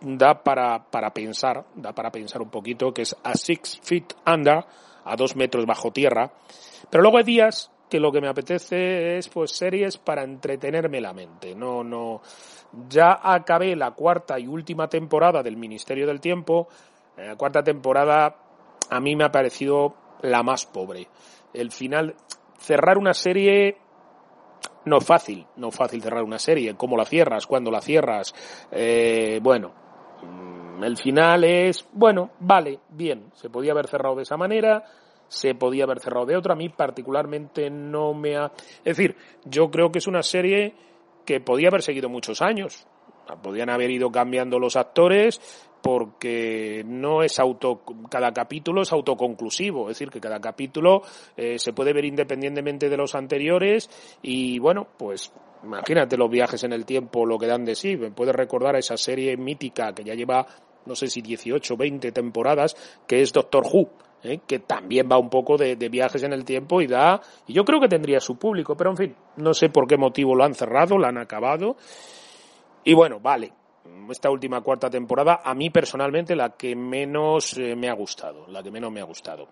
da 0.00 0.42
para, 0.42 0.90
para 0.90 1.12
pensar, 1.12 1.64
da 1.74 1.92
para 1.92 2.10
pensar 2.10 2.42
un 2.42 2.50
poquito, 2.50 2.92
que 2.92 3.02
es 3.02 3.16
a 3.24 3.34
six 3.34 3.80
feet 3.82 4.14
under, 4.26 4.64
a 5.04 5.16
dos 5.16 5.34
metros 5.34 5.66
bajo 5.66 5.90
tierra. 5.90 6.32
Pero 6.90 7.02
luego 7.02 7.18
hay 7.18 7.24
días 7.24 7.70
que 7.90 8.00
lo 8.00 8.10
que 8.12 8.20
me 8.20 8.28
apetece 8.28 9.18
es 9.18 9.28
pues 9.28 9.50
series 9.50 9.98
para 9.98 10.22
entretenerme 10.22 11.00
la 11.00 11.12
mente. 11.12 11.54
No, 11.54 11.84
no. 11.84 12.22
Ya 12.88 13.20
acabé 13.22 13.76
la 13.76 13.90
cuarta 13.90 14.38
y 14.38 14.46
última 14.46 14.88
temporada 14.88 15.42
del 15.42 15.56
Ministerio 15.56 16.06
del 16.06 16.20
Tiempo. 16.20 16.68
Eh, 17.16 17.26
la 17.26 17.36
cuarta 17.36 17.62
temporada 17.62 18.36
a 18.88 19.00
mí 19.00 19.16
me 19.16 19.24
ha 19.24 19.32
parecido 19.32 19.94
la 20.22 20.42
más 20.42 20.64
pobre. 20.66 21.08
El 21.52 21.72
final, 21.72 22.14
cerrar 22.58 22.96
una 22.96 23.12
serie 23.12 23.76
no 24.84 25.00
fácil, 25.00 25.46
no 25.56 25.70
fácil 25.70 26.00
cerrar 26.00 26.22
una 26.22 26.38
serie. 26.38 26.74
¿Cómo 26.76 26.96
la 26.96 27.04
cierras? 27.04 27.46
¿Cuándo 27.46 27.70
la 27.70 27.80
cierras? 27.80 28.32
Eh, 28.70 29.40
bueno, 29.42 29.72
mm, 30.22 30.84
el 30.84 30.96
final 30.96 31.44
es, 31.44 31.86
bueno, 31.92 32.30
vale, 32.38 32.80
bien. 32.88 33.30
Se 33.34 33.50
podía 33.50 33.72
haber 33.72 33.88
cerrado 33.88 34.14
de 34.14 34.22
esa 34.22 34.36
manera 34.36 34.84
se 35.30 35.54
podía 35.54 35.84
haber 35.84 36.00
cerrado 36.00 36.26
de 36.26 36.36
otra. 36.36 36.54
A 36.54 36.56
mí 36.56 36.68
particularmente 36.68 37.70
no 37.70 38.12
me 38.12 38.36
ha... 38.36 38.52
Es 38.84 38.96
decir, 38.96 39.16
yo 39.44 39.70
creo 39.70 39.92
que 39.92 40.00
es 40.00 40.08
una 40.08 40.22
serie 40.22 40.74
que 41.24 41.40
podía 41.40 41.68
haber 41.68 41.82
seguido 41.82 42.08
muchos 42.08 42.42
años. 42.42 42.84
Podían 43.42 43.70
haber 43.70 43.92
ido 43.92 44.10
cambiando 44.10 44.58
los 44.58 44.74
actores 44.74 45.40
porque 45.80 46.82
no 46.84 47.22
es 47.22 47.38
auto, 47.38 47.82
cada 48.10 48.32
capítulo 48.32 48.82
es 48.82 48.92
autoconclusivo, 48.92 49.88
es 49.88 49.96
decir, 49.96 50.10
que 50.10 50.20
cada 50.20 50.40
capítulo 50.40 51.02
eh, 51.36 51.58
se 51.58 51.72
puede 51.72 51.92
ver 51.92 52.04
independientemente 52.04 52.90
de 52.90 52.96
los 52.96 53.14
anteriores 53.14 53.88
y 54.20 54.58
bueno, 54.58 54.88
pues 54.98 55.32
imagínate 55.62 56.18
los 56.18 56.28
viajes 56.28 56.64
en 56.64 56.72
el 56.72 56.84
tiempo, 56.84 57.24
lo 57.24 57.38
que 57.38 57.46
dan 57.46 57.64
de 57.64 57.76
sí, 57.76 57.96
me 57.96 58.10
puedes 58.10 58.34
recordar 58.34 58.74
a 58.74 58.80
esa 58.80 58.98
serie 58.98 59.36
mítica 59.38 59.94
que 59.94 60.04
ya 60.04 60.14
lleva, 60.14 60.44
no 60.84 60.94
sé 60.94 61.06
si 61.06 61.22
18, 61.22 61.76
20 61.76 62.12
temporadas, 62.12 62.76
que 63.06 63.22
es 63.22 63.32
Doctor 63.32 63.64
Who 63.64 64.09
¿eh? 64.22 64.40
que 64.46 64.60
también 64.60 65.08
va 65.10 65.18
un 65.18 65.30
poco 65.30 65.56
de, 65.56 65.74
viajes 65.88 66.22
en 66.22 66.32
el 66.32 66.44
tiempo 66.44 66.80
y 66.80 66.86
da, 66.86 67.20
y 67.46 67.52
yo 67.52 67.64
creo 67.64 67.80
que 67.80 67.88
tendría 67.88 68.20
su 68.20 68.38
público, 68.38 68.76
pero 68.76 68.90
en 68.90 68.96
fin, 68.96 69.16
no 69.36 69.54
sé 69.54 69.68
por 69.68 69.86
qué 69.86 69.96
motivo 69.96 70.34
lo 70.34 70.44
han 70.44 70.54
cerrado, 70.54 70.98
lo 70.98 71.06
han 71.06 71.18
acabado. 71.18 71.76
Y 72.84 72.94
bueno, 72.94 73.20
vale, 73.20 73.52
esta 74.10 74.30
última 74.30 74.60
cuarta 74.60 74.88
temporada, 74.88 75.40
a 75.44 75.54
mí 75.54 75.70
personalmente 75.70 76.36
la 76.36 76.50
que 76.50 76.74
menos 76.74 77.56
eh, 77.58 77.74
me 77.76 77.88
ha 77.88 77.94
gustado, 77.94 78.46
la 78.48 78.62
que 78.62 78.70
menos 78.70 78.92
me 78.92 79.00
ha 79.00 79.04
gustado. 79.04 79.48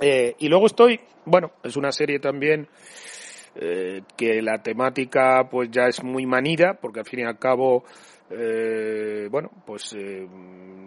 Eh, 0.00 0.34
y 0.38 0.48
luego 0.48 0.66
estoy, 0.66 1.00
bueno, 1.24 1.52
es 1.62 1.76
una 1.76 1.92
serie 1.92 2.18
también 2.18 2.68
que 4.18 4.42
la 4.42 4.62
temática 4.62 5.48
pues 5.50 5.70
ya 5.70 5.86
es 5.86 6.04
muy 6.04 6.26
manida, 6.26 6.74
porque 6.78 7.00
al 7.00 7.06
fin 7.06 7.20
y 7.20 7.22
al 7.22 7.38
cabo 7.38 7.84
eh, 8.30 9.28
bueno, 9.30 9.50
pues 9.64 9.94
eh, 9.94 10.26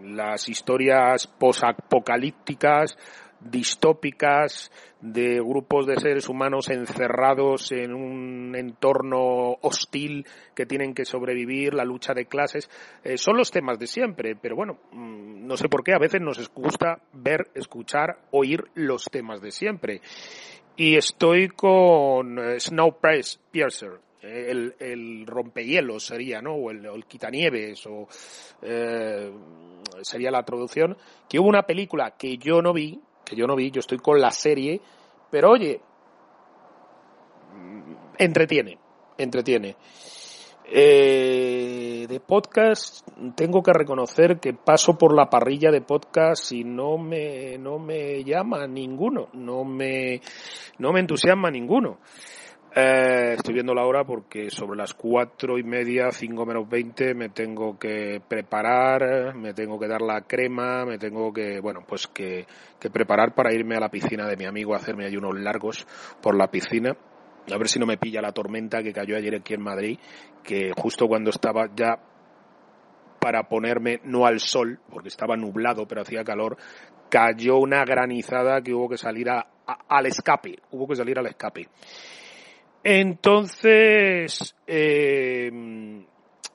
las 0.04 0.50
historias 0.50 1.28
posapocalípticas, 1.28 2.98
distópicas, 3.40 4.72
de 5.02 5.40
grupos 5.40 5.88
de 5.88 5.98
seres 5.98 6.28
humanos 6.28 6.70
encerrados 6.70 7.72
en 7.72 7.94
un 7.94 8.56
entorno 8.56 9.56
hostil 9.62 10.26
que 10.54 10.66
tienen 10.66 10.94
que 10.94 11.06
sobrevivir, 11.06 11.74
la 11.74 11.86
lucha 11.86 12.14
de 12.14 12.26
clases, 12.26 12.70
eh, 13.04 13.18
son 13.18 13.38
los 13.38 13.52
temas 13.52 13.80
de 13.80 13.88
siempre, 13.88 14.36
pero 14.36 14.56
bueno, 14.56 14.80
mm, 14.92 15.48
no 15.48 15.56
sé 15.56 15.70
por 15.70 15.84
qué 15.84 15.94
a 15.94 16.00
veces 16.00 16.22
nos 16.22 16.50
gusta 16.54 17.00
ver, 17.14 17.50
escuchar, 17.54 18.20
oír 18.32 18.66
los 18.74 19.06
temas 19.06 19.42
de 19.42 19.52
siempre. 19.52 20.02
Y 20.76 20.96
estoy 20.96 21.50
con 21.50 22.40
eh, 22.40 22.60
Snow 22.60 22.98
Piercer, 23.52 24.00
el, 24.22 24.76
el 24.80 25.26
rompehielos 25.26 26.06
sería, 26.06 26.42
¿no? 26.42 26.56
O 26.56 26.72
el, 26.72 26.86
el 26.86 27.06
quitanieves, 27.06 27.86
o 27.88 28.08
eh, 28.62 29.32
sería 30.02 30.32
la 30.32 30.44
traducción, 30.44 30.98
que 31.28 31.40
hubo 31.40 31.48
una 31.48 31.64
película 31.64 32.12
que 32.18 32.38
yo 32.38 32.62
no 32.62 32.74
vi, 32.74 33.00
que 33.26 33.36
yo 33.36 33.48
no 33.48 33.56
vi, 33.56 33.72
yo 33.72 33.80
estoy 33.80 34.00
con 34.00 34.20
la 34.20 34.32
serie, 34.32 34.82
pero 35.30 35.52
oye, 35.52 35.82
entretiene, 38.18 38.78
entretiene. 39.18 39.76
Eh, 40.72 42.06
de 42.08 42.20
podcast 42.20 43.08
tengo 43.36 43.64
que 43.64 43.74
reconocer 43.74 44.40
que 44.40 44.54
paso 44.54 45.00
por 45.00 45.16
la 45.16 45.28
parrilla 45.28 45.72
de 45.72 45.82
podcast 45.82 46.52
y 46.52 46.64
no 46.64 47.00
me 47.00 47.58
no 47.58 47.80
me 47.80 48.24
llama 48.24 48.68
ninguno, 48.68 49.30
no 49.34 49.64
me 49.64 50.22
no 50.78 50.92
me 50.92 51.00
entusiasma 51.00 51.50
ninguno. 51.50 51.98
Eh, 52.76 53.34
estoy 53.36 53.56
viendo 53.56 53.74
la 53.74 53.84
hora 53.84 54.04
porque 54.04 54.52
sobre 54.52 54.78
las 54.78 54.94
cuatro 54.94 55.58
y 55.58 55.64
media, 55.64 56.12
cinco 56.12 56.46
menos 56.46 56.70
veinte, 56.70 57.16
me 57.16 57.30
tengo 57.30 57.80
que 57.80 58.22
preparar, 58.28 59.34
me 59.36 59.56
tengo 59.56 59.80
que 59.80 59.88
dar 59.88 60.02
la 60.02 60.22
crema, 60.22 60.86
me 60.86 61.00
tengo 61.00 61.34
que, 61.34 61.60
bueno, 61.60 61.84
pues 61.88 62.08
que, 62.08 62.46
que 62.80 62.92
preparar 62.92 63.34
para 63.34 63.52
irme 63.54 63.76
a 63.76 63.80
la 63.80 63.90
piscina 63.90 64.28
de 64.28 64.38
mi 64.38 64.46
amigo 64.46 64.76
a 64.76 64.78
hacerme 64.78 65.08
ayunos 65.08 65.40
largos 65.40 65.88
por 66.22 66.38
la 66.38 66.52
piscina. 66.52 66.96
A 67.52 67.58
ver 67.58 67.68
si 67.68 67.80
no 67.80 67.88
me 67.88 67.98
pilla 67.98 68.22
la 68.22 68.34
tormenta 68.34 68.84
que 68.84 68.94
cayó 68.94 69.18
ayer 69.18 69.36
aquí 69.36 69.56
en 69.56 69.64
Madrid, 69.64 69.98
que 70.44 70.72
justo 70.78 71.08
cuando 71.08 71.32
estaba 71.32 71.70
ya 71.76 71.98
para 73.20 73.50
ponerme 73.50 74.00
no 74.04 74.28
al 74.28 74.40
sol, 74.40 74.80
porque 74.92 75.08
estaba 75.08 75.36
nublado 75.36 75.88
pero 75.88 76.02
hacía 76.02 76.24
calor, 76.24 76.58
cayó 77.10 77.58
una 77.58 77.84
granizada 77.84 78.62
que 78.62 78.76
hubo 78.76 78.88
que 78.88 78.98
salir 78.98 79.28
al 79.30 80.06
escape, 80.06 80.60
hubo 80.70 80.88
que 80.88 80.96
salir 80.96 81.18
al 81.18 81.26
escape. 81.26 81.68
Entonces, 82.84 84.56
eh, 84.68 85.52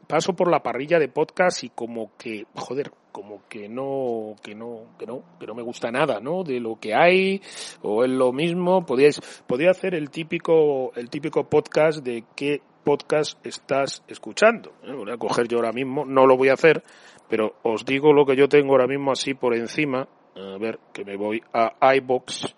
paso 0.06 0.34
por 0.34 0.50
la 0.50 0.62
parrilla 0.62 0.98
de 0.98 1.08
podcast 1.08 1.64
y 1.64 1.70
como 1.70 2.12
que, 2.16 2.46
joder, 2.54 2.92
como 3.12 3.42
que 3.48 3.68
no, 3.68 4.34
que 4.42 4.54
no, 4.54 4.96
que 4.98 5.06
no, 5.06 5.22
que 5.38 5.46
no 5.46 5.54
me 5.54 5.62
gusta 5.62 5.90
nada, 5.90 6.20
¿no? 6.20 6.42
De 6.42 6.60
lo 6.60 6.76
que 6.80 6.94
hay, 6.94 7.40
o 7.82 8.04
es 8.04 8.10
lo 8.10 8.32
mismo, 8.32 8.84
podíais, 8.84 9.20
podía 9.46 9.70
hacer 9.70 9.94
el 9.94 10.10
típico, 10.10 10.92
el 10.96 11.10
típico 11.10 11.44
podcast 11.44 12.04
de 12.04 12.24
qué 12.34 12.60
podcast 12.82 13.44
estás 13.46 14.02
escuchando. 14.08 14.72
¿eh? 14.82 14.92
Voy 14.92 15.10
a 15.10 15.16
coger 15.16 15.46
yo 15.46 15.58
ahora 15.58 15.72
mismo, 15.72 16.04
no 16.04 16.26
lo 16.26 16.36
voy 16.36 16.48
a 16.48 16.54
hacer, 16.54 16.82
pero 17.28 17.54
os 17.62 17.84
digo 17.84 18.12
lo 18.12 18.26
que 18.26 18.36
yo 18.36 18.48
tengo 18.48 18.72
ahora 18.72 18.86
mismo 18.86 19.12
así 19.12 19.34
por 19.34 19.54
encima. 19.54 20.08
A 20.36 20.58
ver, 20.58 20.80
que 20.92 21.04
me 21.04 21.16
voy 21.16 21.40
a 21.52 21.72
iBox, 21.96 22.54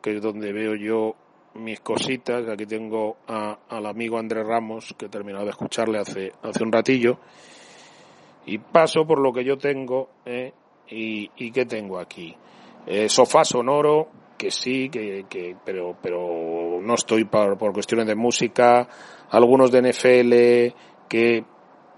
que 0.00 0.16
es 0.16 0.22
donde 0.22 0.52
veo 0.52 0.74
yo 0.74 1.14
mis 1.58 1.80
cositas. 1.80 2.48
Aquí 2.48 2.66
tengo 2.66 3.16
al 3.26 3.86
amigo 3.86 4.18
Andrés 4.18 4.46
Ramos, 4.46 4.94
que 4.96 5.06
he 5.06 5.08
terminado 5.08 5.44
de 5.44 5.50
escucharle 5.50 5.98
hace, 5.98 6.32
hace 6.42 6.62
un 6.62 6.72
ratillo. 6.72 7.18
Y 8.46 8.58
paso 8.58 9.06
por 9.06 9.20
lo 9.20 9.32
que 9.32 9.44
yo 9.44 9.58
tengo. 9.58 10.10
¿eh? 10.24 10.52
Y, 10.88 11.30
y 11.36 11.50
qué 11.50 11.66
tengo 11.66 11.98
aquí? 11.98 12.34
Eh, 12.86 13.08
sofá 13.08 13.44
sonoro, 13.44 14.08
que 14.38 14.50
sí, 14.50 14.88
que, 14.88 15.26
que, 15.28 15.56
pero, 15.64 15.96
pero 16.00 16.80
no 16.80 16.94
estoy 16.94 17.24
por, 17.24 17.58
por 17.58 17.72
cuestiones 17.72 18.06
de 18.06 18.14
música. 18.14 18.88
Algunos 19.30 19.70
de 19.70 19.82
NFL, 19.82 21.08
que 21.08 21.44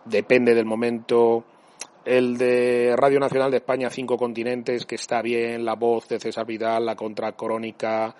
depende 0.04 0.54
del 0.54 0.66
momento. 0.66 1.44
El 2.04 2.38
de 2.38 2.94
Radio 2.96 3.20
Nacional 3.20 3.50
de 3.50 3.58
España, 3.58 3.90
Cinco 3.90 4.16
Continentes, 4.16 4.86
que 4.86 4.94
está 4.96 5.22
bien. 5.22 5.64
La 5.64 5.74
voz 5.74 6.08
de 6.08 6.18
César 6.18 6.46
Vidal, 6.46 6.86
la 6.86 6.96
contracrónica 6.96 8.16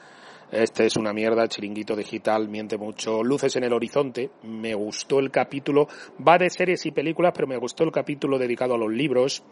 este 0.51 0.87
es 0.87 0.97
una 0.97 1.13
mierda, 1.13 1.47
chiringuito 1.47 1.95
digital, 1.95 2.49
miente 2.49 2.77
mucho. 2.77 3.23
Luces 3.23 3.55
en 3.57 3.65
el 3.65 3.73
horizonte, 3.73 4.31
me 4.43 4.75
gustó 4.75 5.21
el 5.21 5.31
capítulo. 5.31 5.87
Va 6.27 6.39
de 6.39 6.51
series 6.51 6.85
y 6.87 6.91
películas, 6.91 7.33
pero 7.35 7.47
me 7.47 7.57
gustó 7.57 7.85
el 7.85 7.93
capítulo 7.93 8.39
dedicado 8.39 8.75
a 8.75 8.79
los 8.79 8.91
libros. 8.91 9.43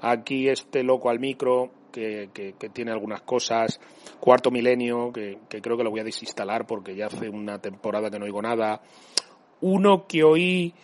Aquí 0.00 0.48
este 0.48 0.82
loco 0.82 1.08
al 1.08 1.20
micro, 1.20 1.70
que, 1.90 2.30
que, 2.32 2.68
tiene 2.68 2.90
algunas 2.90 3.22
cosas. 3.22 3.80
Cuarto 4.20 4.50
milenio, 4.50 5.12
que, 5.12 5.38
que 5.48 5.62
creo 5.62 5.76
que 5.76 5.84
lo 5.84 5.90
voy 5.90 6.00
a 6.00 6.04
desinstalar 6.04 6.66
porque 6.66 6.94
ya 6.94 7.06
hace 7.06 7.28
una 7.28 7.58
temporada 7.58 8.10
que 8.10 8.18
no 8.18 8.26
oigo 8.26 8.42
nada. 8.42 8.82
Uno 9.60 10.06
que 10.06 10.22
oí 10.24 10.74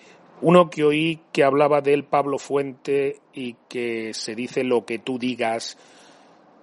uno 0.40 0.70
que 0.70 0.84
oí 0.84 1.20
que 1.32 1.42
hablaba 1.42 1.80
del 1.80 2.04
Pablo 2.04 2.38
Fuente 2.38 3.16
y 3.34 3.56
que 3.68 4.14
se 4.14 4.34
dice 4.34 4.62
lo 4.62 4.84
que 4.84 4.98
tú 4.98 5.18
digas 5.18 5.76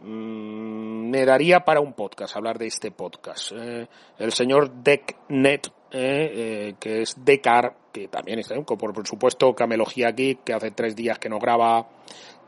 Mm, 0.06 1.10
me 1.10 1.26
daría 1.26 1.62
para 1.62 1.82
un 1.82 1.94
podcast, 1.94 2.36
hablar 2.36 2.60
de 2.60 2.68
este 2.68 2.92
podcast. 2.92 3.52
Eh, 3.54 3.88
el 4.20 4.32
señor 4.32 4.72
DeckNet, 4.84 5.68
eh, 5.92 6.32
eh, 6.72 6.76
que 6.80 7.02
es 7.02 7.16
Decar, 7.26 7.76
que 7.92 8.08
también 8.08 8.38
está, 8.38 8.56
por, 8.62 8.94
por 8.94 9.08
supuesto, 9.08 9.56
Camelogía 9.56 10.12
Geek, 10.12 10.44
que 10.44 10.54
hace 10.54 10.70
tres 10.72 10.96
días 10.96 11.18
que 11.18 11.28
no 11.28 11.40
graba, 11.40 11.90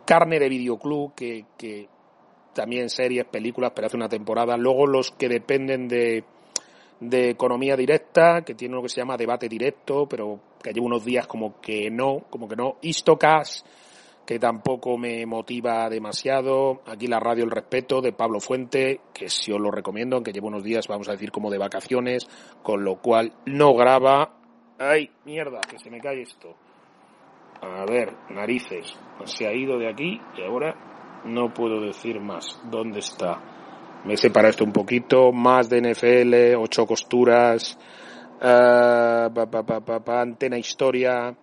Carne 0.05 0.37
de 0.37 0.49
Videoclub, 0.49 1.15
que, 1.15 1.45
que 1.57 1.89
también 2.53 2.89
series, 2.89 3.25
películas, 3.25 3.71
pero 3.73 3.87
hace 3.87 3.97
una 3.97 4.09
temporada. 4.09 4.55
Luego 4.55 4.85
los 4.85 5.09
que 5.11 5.27
dependen 5.27 5.87
de, 5.87 6.25
de 6.99 7.31
economía 7.31 7.75
directa, 7.75 8.43
que 8.43 8.53
tiene 8.53 8.75
lo 8.75 8.83
que 8.83 8.89
se 8.89 9.01
llama 9.01 9.17
debate 9.17 9.49
directo, 9.49 10.07
pero 10.07 10.39
que 10.61 10.73
lleva 10.73 10.85
unos 10.85 11.03
días 11.03 11.25
como 11.25 11.59
que 11.59 11.89
no, 11.89 12.25
como 12.29 12.47
que 12.47 12.55
no. 12.55 12.77
Istocas, 12.81 13.65
que 14.27 14.39
tampoco 14.39 14.97
me 14.97 15.25
motiva 15.25 15.89
demasiado. 15.89 16.81
Aquí 16.85 17.07
la 17.07 17.17
radio 17.17 17.45
El 17.45 17.49
Respeto 17.49 18.01
de 18.01 18.11
Pablo 18.11 18.41
Fuente, 18.41 18.99
que 19.13 19.29
sí 19.29 19.53
os 19.53 19.61
lo 19.61 19.71
recomiendo, 19.71 20.17
aunque 20.17 20.33
llevo 20.33 20.47
unos 20.47 20.63
días, 20.63 20.85
vamos 20.89 21.07
a 21.07 21.13
decir, 21.13 21.31
como 21.31 21.49
de 21.49 21.57
vacaciones, 21.57 22.27
con 22.61 22.83
lo 22.83 22.97
cual 22.97 23.31
no 23.45 23.73
graba. 23.73 24.33
¡Ay, 24.79 25.09
mierda! 25.23 25.61
Que 25.61 25.79
se 25.79 25.89
me 25.89 26.01
cae 26.01 26.23
esto. 26.23 26.55
A 27.61 27.85
ver, 27.85 28.13
narices. 28.29 28.93
Se 29.23 29.47
ha 29.47 29.53
ido 29.53 29.79
de 29.79 29.89
aquí 29.89 30.19
y 30.37 30.43
ahora 30.43 31.21
no 31.23 31.53
puedo 31.53 31.79
decir 31.79 32.19
más. 32.19 32.61
¿Dónde 32.69 32.99
está? 32.99 34.01
Me 34.03 34.17
separa 34.17 34.49
esto 34.49 34.65
un 34.65 34.73
poquito. 34.73 35.31
Más 35.31 35.69
de 35.69 35.81
NFL, 35.81 36.61
ocho 36.61 36.85
costuras, 36.85 37.79
uh, 38.41 39.33
pa, 39.33 40.21
antena 40.21 40.57
historia. 40.57 41.33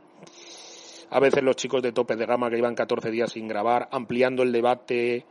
A 1.15 1.21
veces 1.21 1.45
los 1.45 1.55
chicos 1.55 1.81
de 1.81 1.93
tope 1.93 2.17
de 2.17 2.27
gama 2.27 2.51
que 2.51 2.57
llevan 2.57 2.75
14 2.75 3.09
días 3.09 3.31
sin 3.31 3.47
grabar, 3.47 3.89
ampliando 3.93 4.43
el 4.43 4.51
debate. 4.51 5.25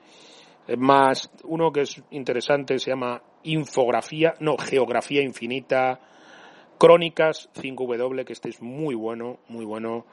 Más, 0.77 1.29
uno 1.43 1.73
que 1.73 1.81
es 1.81 2.01
interesante 2.11 2.79
se 2.79 2.91
llama 2.91 3.21
Infografía, 3.43 4.33
no, 4.39 4.55
Geografía 4.57 5.21
Infinita. 5.21 5.99
Crónicas 6.77 7.49
5W, 7.55 8.23
que 8.23 8.31
este 8.31 8.47
es 8.47 8.61
muy 8.61 8.95
bueno, 8.95 9.39
muy 9.49 9.65
bueno. 9.65 10.05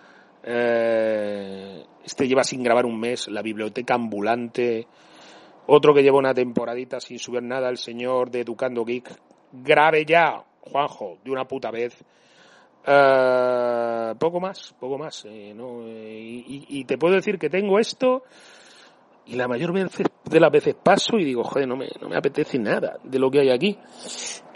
Eh, 0.42 1.84
este 2.02 2.26
lleva 2.26 2.42
sin 2.42 2.64
grabar 2.64 2.84
un 2.84 2.98
mes, 2.98 3.28
la 3.28 3.40
biblioteca 3.40 3.94
ambulante. 3.94 4.88
Otro 5.68 5.94
que 5.94 6.02
lleva 6.02 6.18
una 6.18 6.34
temporadita 6.34 6.98
sin 6.98 7.20
subir 7.20 7.44
nada, 7.44 7.68
el 7.68 7.78
señor 7.78 8.32
de 8.32 8.40
Educando 8.40 8.84
Geek. 8.84 9.08
Grabe 9.52 10.04
ya, 10.04 10.44
Juanjo, 10.62 11.18
de 11.22 11.30
una 11.30 11.44
puta 11.44 11.70
vez. 11.70 11.96
Eh, 12.86 14.14
poco 14.18 14.40
más, 14.40 14.74
poco 14.78 14.98
más. 14.98 15.24
Eh, 15.28 15.54
y, 16.46 16.84
te 16.84 16.98
puedo 16.98 17.14
decir 17.14 17.38
que 17.38 17.50
tengo 17.50 17.78
esto 17.78 18.22
y 19.26 19.36
la 19.36 19.48
mayor 19.48 19.72
veces 19.72 20.06
de 20.24 20.40
las 20.40 20.50
veces 20.50 20.74
paso 20.74 21.18
y 21.18 21.24
digo, 21.24 21.44
joder, 21.44 21.68
no 21.68 21.76
me, 21.76 21.88
no 22.00 22.08
me 22.08 22.16
apetece 22.16 22.58
nada 22.58 22.98
de 23.02 23.18
lo 23.18 23.30
que 23.30 23.40
hay 23.40 23.50
aquí. 23.50 23.78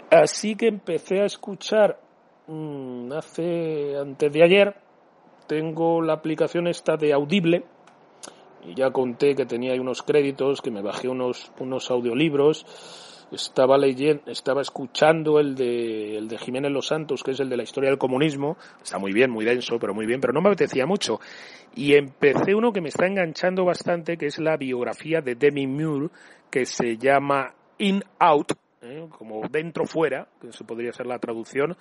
Así 0.09 0.55
que 0.55 0.67
empecé 0.67 1.21
a 1.21 1.25
escuchar 1.25 1.99
mm, 2.47 3.11
hace, 3.13 3.97
antes 3.97 4.31
de 4.31 4.43
ayer, 4.43 4.75
tengo 5.47 6.01
la 6.01 6.13
aplicación 6.13 6.67
esta 6.67 6.97
de 6.97 7.13
Audible 7.13 7.63
y 8.67 8.73
ya 8.73 8.91
conté 8.91 9.35
que 9.35 9.45
tenía 9.45 9.79
unos 9.79 10.01
créditos, 10.01 10.61
que 10.61 10.71
me 10.71 10.81
bajé 10.81 11.07
unos, 11.07 11.51
unos 11.59 11.91
audiolibros. 11.91 12.65
Estaba 13.31 13.77
leyendo, 13.77 14.23
estaba 14.27 14.61
escuchando 14.61 15.39
el 15.39 15.55
de, 15.55 16.17
el 16.17 16.27
de 16.27 16.37
Jiménez 16.37 16.71
Los 16.71 16.87
Santos, 16.87 17.23
que 17.23 17.31
es 17.31 17.39
el 17.39 17.49
de 17.49 17.57
la 17.57 17.63
historia 17.63 17.89
del 17.89 17.99
comunismo. 17.99 18.57
Está 18.81 18.97
muy 18.97 19.13
bien, 19.13 19.31
muy 19.31 19.45
denso, 19.45 19.77
pero 19.79 19.93
muy 19.93 20.05
bien, 20.05 20.21
pero 20.21 20.33
no 20.33 20.41
me 20.41 20.49
apetecía 20.49 20.85
mucho. 20.85 21.19
Y 21.75 21.95
empecé 21.95 22.55
uno 22.55 22.71
que 22.71 22.81
me 22.81 22.89
está 22.89 23.07
enganchando 23.07 23.65
bastante, 23.65 24.17
que 24.17 24.27
es 24.27 24.39
la 24.39 24.57
biografía 24.57 25.21
de 25.21 25.35
Demi 25.35 25.67
Moore, 25.67 26.09
que 26.49 26.65
se 26.65 26.97
llama 26.97 27.53
In 27.77 28.03
Out, 28.19 28.53
¿eh? 28.81 29.07
como 29.09 29.41
dentro 29.49 29.85
fuera, 29.85 30.27
que 30.39 30.49
eso 30.49 30.65
podría 30.65 30.93
ser 30.93 31.07
la 31.07 31.19
traducción 31.19 31.75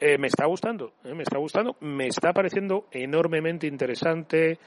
eh, 0.00 0.16
me 0.16 0.28
está 0.28 0.46
gustando, 0.46 0.92
eh, 1.02 1.12
me 1.12 1.24
está 1.24 1.38
gustando, 1.38 1.76
me 1.80 2.06
está 2.06 2.32
pareciendo 2.32 2.86
enormemente 2.92 3.66
interesante. 3.66 4.58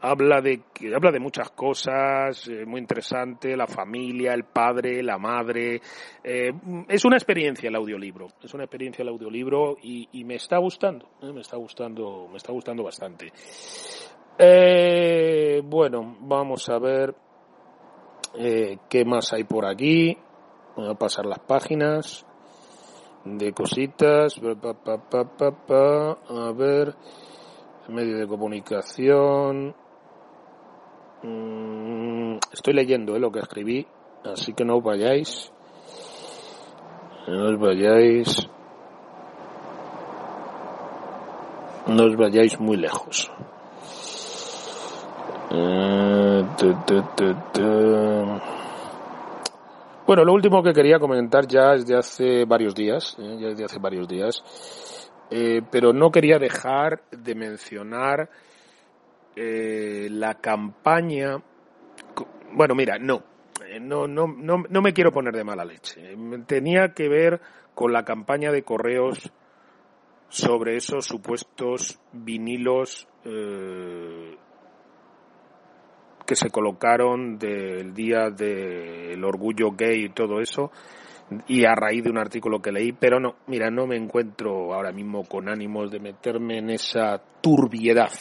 Habla 0.00 0.40
de, 0.40 0.62
habla 0.94 1.10
de 1.10 1.18
muchas 1.18 1.50
cosas, 1.50 2.46
eh, 2.48 2.64
muy 2.64 2.80
interesante, 2.80 3.56
la 3.56 3.66
familia, 3.66 4.32
el 4.32 4.44
padre, 4.44 5.02
la 5.02 5.18
madre. 5.18 5.80
es 6.22 7.04
una 7.04 7.16
experiencia 7.16 7.68
el 7.68 7.74
audiolibro, 7.74 8.28
es 8.42 8.54
una 8.54 8.64
experiencia 8.64 9.02
el 9.02 9.08
audiolibro 9.08 9.76
y, 9.82 10.08
y 10.12 10.24
me 10.24 10.36
está 10.36 10.58
gustando, 10.58 11.08
me 11.22 11.40
está 11.40 11.56
gustando, 11.56 12.28
me 12.30 12.36
está 12.36 12.52
gustando 12.52 12.84
bastante. 12.84 13.32
bueno, 15.64 16.16
vamos 16.20 16.68
a 16.68 16.78
ver 16.78 17.14
qué 18.88 19.04
más 19.04 19.32
hay 19.32 19.44
por 19.44 19.66
aquí. 19.66 20.16
Voy 20.76 20.88
a 20.88 20.94
pasar 20.94 21.26
las 21.26 21.40
páginas 21.40 22.24
de 23.24 23.52
cositas, 23.52 24.40
a 26.28 26.52
ver, 26.52 26.94
medio 27.88 28.18
de 28.18 28.26
comunicación. 28.26 29.74
Mm, 31.22 32.38
estoy 32.52 32.74
leyendo 32.74 33.16
eh, 33.16 33.20
lo 33.20 33.30
que 33.30 33.40
escribí, 33.40 33.86
así 34.24 34.52
que 34.52 34.64
no 34.64 34.76
os 34.76 34.84
vayáis. 34.84 35.52
No 37.26 37.50
os 37.50 37.58
vayáis. 37.58 38.48
No 41.86 42.04
os 42.04 42.16
vayáis 42.16 42.58
muy 42.60 42.76
lejos. 42.76 43.30
Eh, 45.50 46.44
bueno, 50.06 50.24
lo 50.24 50.32
último 50.32 50.62
que 50.62 50.72
quería 50.72 50.98
comentar 50.98 51.46
ya 51.46 51.74
es 51.74 51.86
de 51.86 51.96
hace 51.96 52.44
varios 52.44 52.74
días, 52.74 53.16
¿eh? 53.18 53.36
ya 53.40 53.48
es 53.48 53.58
de 53.58 53.64
hace 53.64 53.78
varios 53.78 54.06
días, 54.08 54.42
eh, 55.30 55.62
pero 55.70 55.92
no 55.92 56.10
quería 56.10 56.38
dejar 56.38 57.02
de 57.10 57.34
mencionar 57.34 58.28
eh, 59.40 60.08
la 60.10 60.34
campaña. 60.34 61.40
Bueno, 62.52 62.74
mira, 62.74 62.98
no, 62.98 63.22
no, 63.80 64.08
no, 64.08 64.26
no, 64.26 64.64
no 64.68 64.82
me 64.82 64.92
quiero 64.92 65.12
poner 65.12 65.34
de 65.34 65.44
mala 65.44 65.64
leche. 65.64 66.16
Tenía 66.46 66.92
que 66.94 67.08
ver 67.08 67.40
con 67.74 67.92
la 67.92 68.04
campaña 68.04 68.50
de 68.50 68.62
correos 68.62 69.32
sobre 70.28 70.76
esos 70.76 71.06
supuestos 71.06 72.00
vinilos 72.12 73.06
que 76.28 76.36
se 76.36 76.50
colocaron 76.50 77.38
del 77.38 77.94
día 77.94 78.28
del 78.28 79.24
orgullo 79.24 79.70
gay 79.70 80.04
y 80.04 80.08
todo 80.10 80.40
eso, 80.40 80.70
y 81.46 81.64
a 81.64 81.74
raíz 81.74 82.04
de 82.04 82.10
un 82.10 82.18
artículo 82.18 82.60
que 82.60 82.70
leí, 82.70 82.92
pero 82.92 83.18
no, 83.18 83.36
mira, 83.46 83.70
no 83.70 83.86
me 83.86 83.96
encuentro 83.96 84.74
ahora 84.74 84.92
mismo 84.92 85.24
con 85.24 85.48
ánimos 85.48 85.90
de 85.90 86.00
meterme 86.00 86.58
en 86.58 86.68
esa 86.68 87.18
turbiedad, 87.40 88.12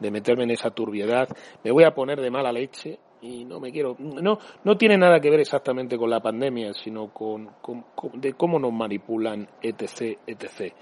de 0.00 0.10
meterme 0.10 0.44
en 0.44 0.50
esa 0.50 0.70
turbiedad, 0.70 1.28
me 1.62 1.70
voy 1.70 1.84
a 1.84 1.94
poner 1.94 2.20
de 2.20 2.30
mala 2.30 2.52
leche 2.52 2.98
y 3.22 3.44
no 3.44 3.60
me 3.60 3.70
quiero, 3.70 3.96
no, 3.98 4.38
no 4.64 4.76
tiene 4.76 4.96
nada 4.96 5.20
que 5.20 5.30
ver 5.30 5.40
exactamente 5.40 5.96
con 5.96 6.10
la 6.10 6.20
pandemia, 6.20 6.72
sino 6.72 7.12
con, 7.12 7.50
de 8.14 8.32
cómo 8.32 8.58
nos 8.58 8.72
manipulan, 8.72 9.48
etc, 9.62 10.18
etc. 10.26 10.74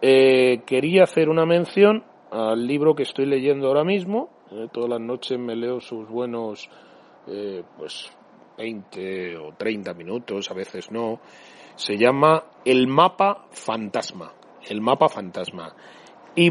Eh, 0.00 0.62
quería 0.64 1.02
hacer 1.02 1.28
una 1.28 1.44
mención 1.44 2.04
al 2.30 2.66
libro 2.66 2.94
que 2.94 3.02
estoy 3.02 3.26
leyendo 3.26 3.68
ahora 3.68 3.84
mismo, 3.84 4.30
eh, 4.50 4.68
todas 4.72 4.88
las 4.88 5.00
noches 5.00 5.38
me 5.38 5.56
leo 5.56 5.80
sus 5.80 6.08
buenos, 6.08 6.70
eh, 7.26 7.62
pues, 7.76 8.10
20 8.56 9.36
o 9.36 9.52
30 9.56 9.94
minutos, 9.94 10.50
a 10.50 10.54
veces 10.54 10.90
no. 10.90 11.20
Se 11.76 11.96
llama 11.96 12.44
El 12.64 12.88
mapa 12.88 13.46
fantasma. 13.50 14.32
El 14.68 14.80
mapa 14.80 15.08
fantasma. 15.08 15.74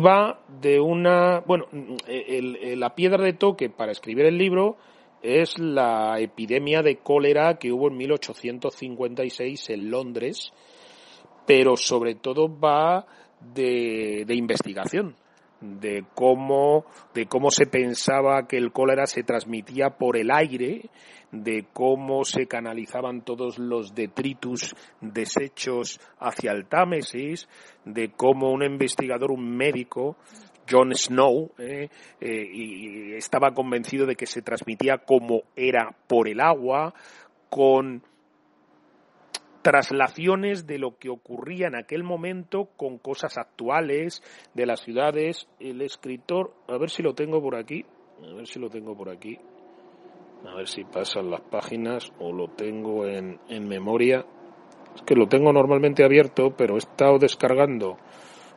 Va 0.06 0.40
de 0.62 0.80
una, 0.82 1.40
bueno, 1.40 1.68
la 1.72 2.94
piedra 2.94 3.24
de 3.24 3.34
toque 3.34 3.70
para 3.70 3.94
escribir 3.94 4.26
el 4.26 4.38
libro 4.38 4.76
es 5.22 5.58
la 5.58 6.20
epidemia 6.20 6.82
de 6.82 6.98
cólera 6.98 7.58
que 7.58 7.72
hubo 7.72 7.88
en 7.88 7.98
1856 7.98 9.70
en 9.70 9.90
Londres, 9.90 10.52
pero 11.46 11.78
sobre 11.78 12.16
todo 12.16 12.50
va 12.50 13.06
de 13.40 14.26
investigación 14.30 15.16
de 15.62 16.06
cómo, 16.14 16.86
de 17.14 17.26
cómo 17.26 17.52
se 17.52 17.66
pensaba 17.66 18.48
que 18.48 18.58
el 18.58 18.72
cólera 18.72 19.08
se 19.08 19.24
transmitía 19.24 19.92
por 19.92 20.18
el 20.18 20.32
aire, 20.32 20.90
de 21.32 21.66
cómo 21.74 22.24
se 22.24 22.48
canalizaban 22.48 23.22
todos 23.22 23.60
los 23.60 23.94
detritus, 23.94 24.76
desechos 25.02 26.00
hacia 26.20 26.52
el 26.52 26.66
Támesis, 26.66 27.48
de 27.86 28.12
cómo 28.12 28.52
un 28.52 28.64
investigador, 28.64 29.32
un 29.32 29.56
médico, 29.56 30.18
John 30.70 30.94
Snow, 30.94 31.52
eh, 31.58 31.90
eh, 32.20 33.16
estaba 33.18 33.52
convencido 33.52 34.06
de 34.06 34.16
que 34.16 34.26
se 34.26 34.42
transmitía 34.42 35.00
como 35.00 35.44
era 35.56 35.96
por 36.08 36.28
el 36.28 36.42
agua, 36.42 36.94
con 37.50 38.04
traslaciones 39.68 40.66
de 40.66 40.80
lo 40.80 40.98
que 40.98 41.10
ocurría 41.10 41.68
en 41.68 41.76
aquel 41.76 42.02
momento 42.02 42.70
con 42.78 42.98
cosas 43.00 43.38
actuales 43.38 44.24
de 44.54 44.66
las 44.66 44.80
ciudades. 44.80 45.50
El 45.60 45.82
escritor, 45.82 46.54
a 46.70 46.78
ver 46.78 46.90
si 46.90 47.04
lo 47.04 47.14
tengo 47.14 47.42
por 47.42 47.58
aquí, 47.58 47.84
a 48.24 48.34
ver 48.34 48.48
si 48.48 48.60
lo 48.62 48.70
tengo 48.70 48.96
por 48.96 49.10
aquí, 49.10 49.38
a 50.48 50.56
ver 50.56 50.70
si 50.70 50.86
pasan 50.86 51.30
las 51.30 51.42
páginas 51.42 52.14
o 52.18 52.32
lo 52.32 52.48
tengo 52.52 53.08
en, 53.08 53.42
en 53.50 53.68
memoria. 53.68 54.26
Es 54.96 55.02
que 55.02 55.16
lo 55.16 55.28
tengo 55.28 55.52
normalmente 55.52 56.06
abierto, 56.06 56.56
pero 56.56 56.76
he 56.76 56.78
estado 56.78 57.18
descargando 57.18 57.98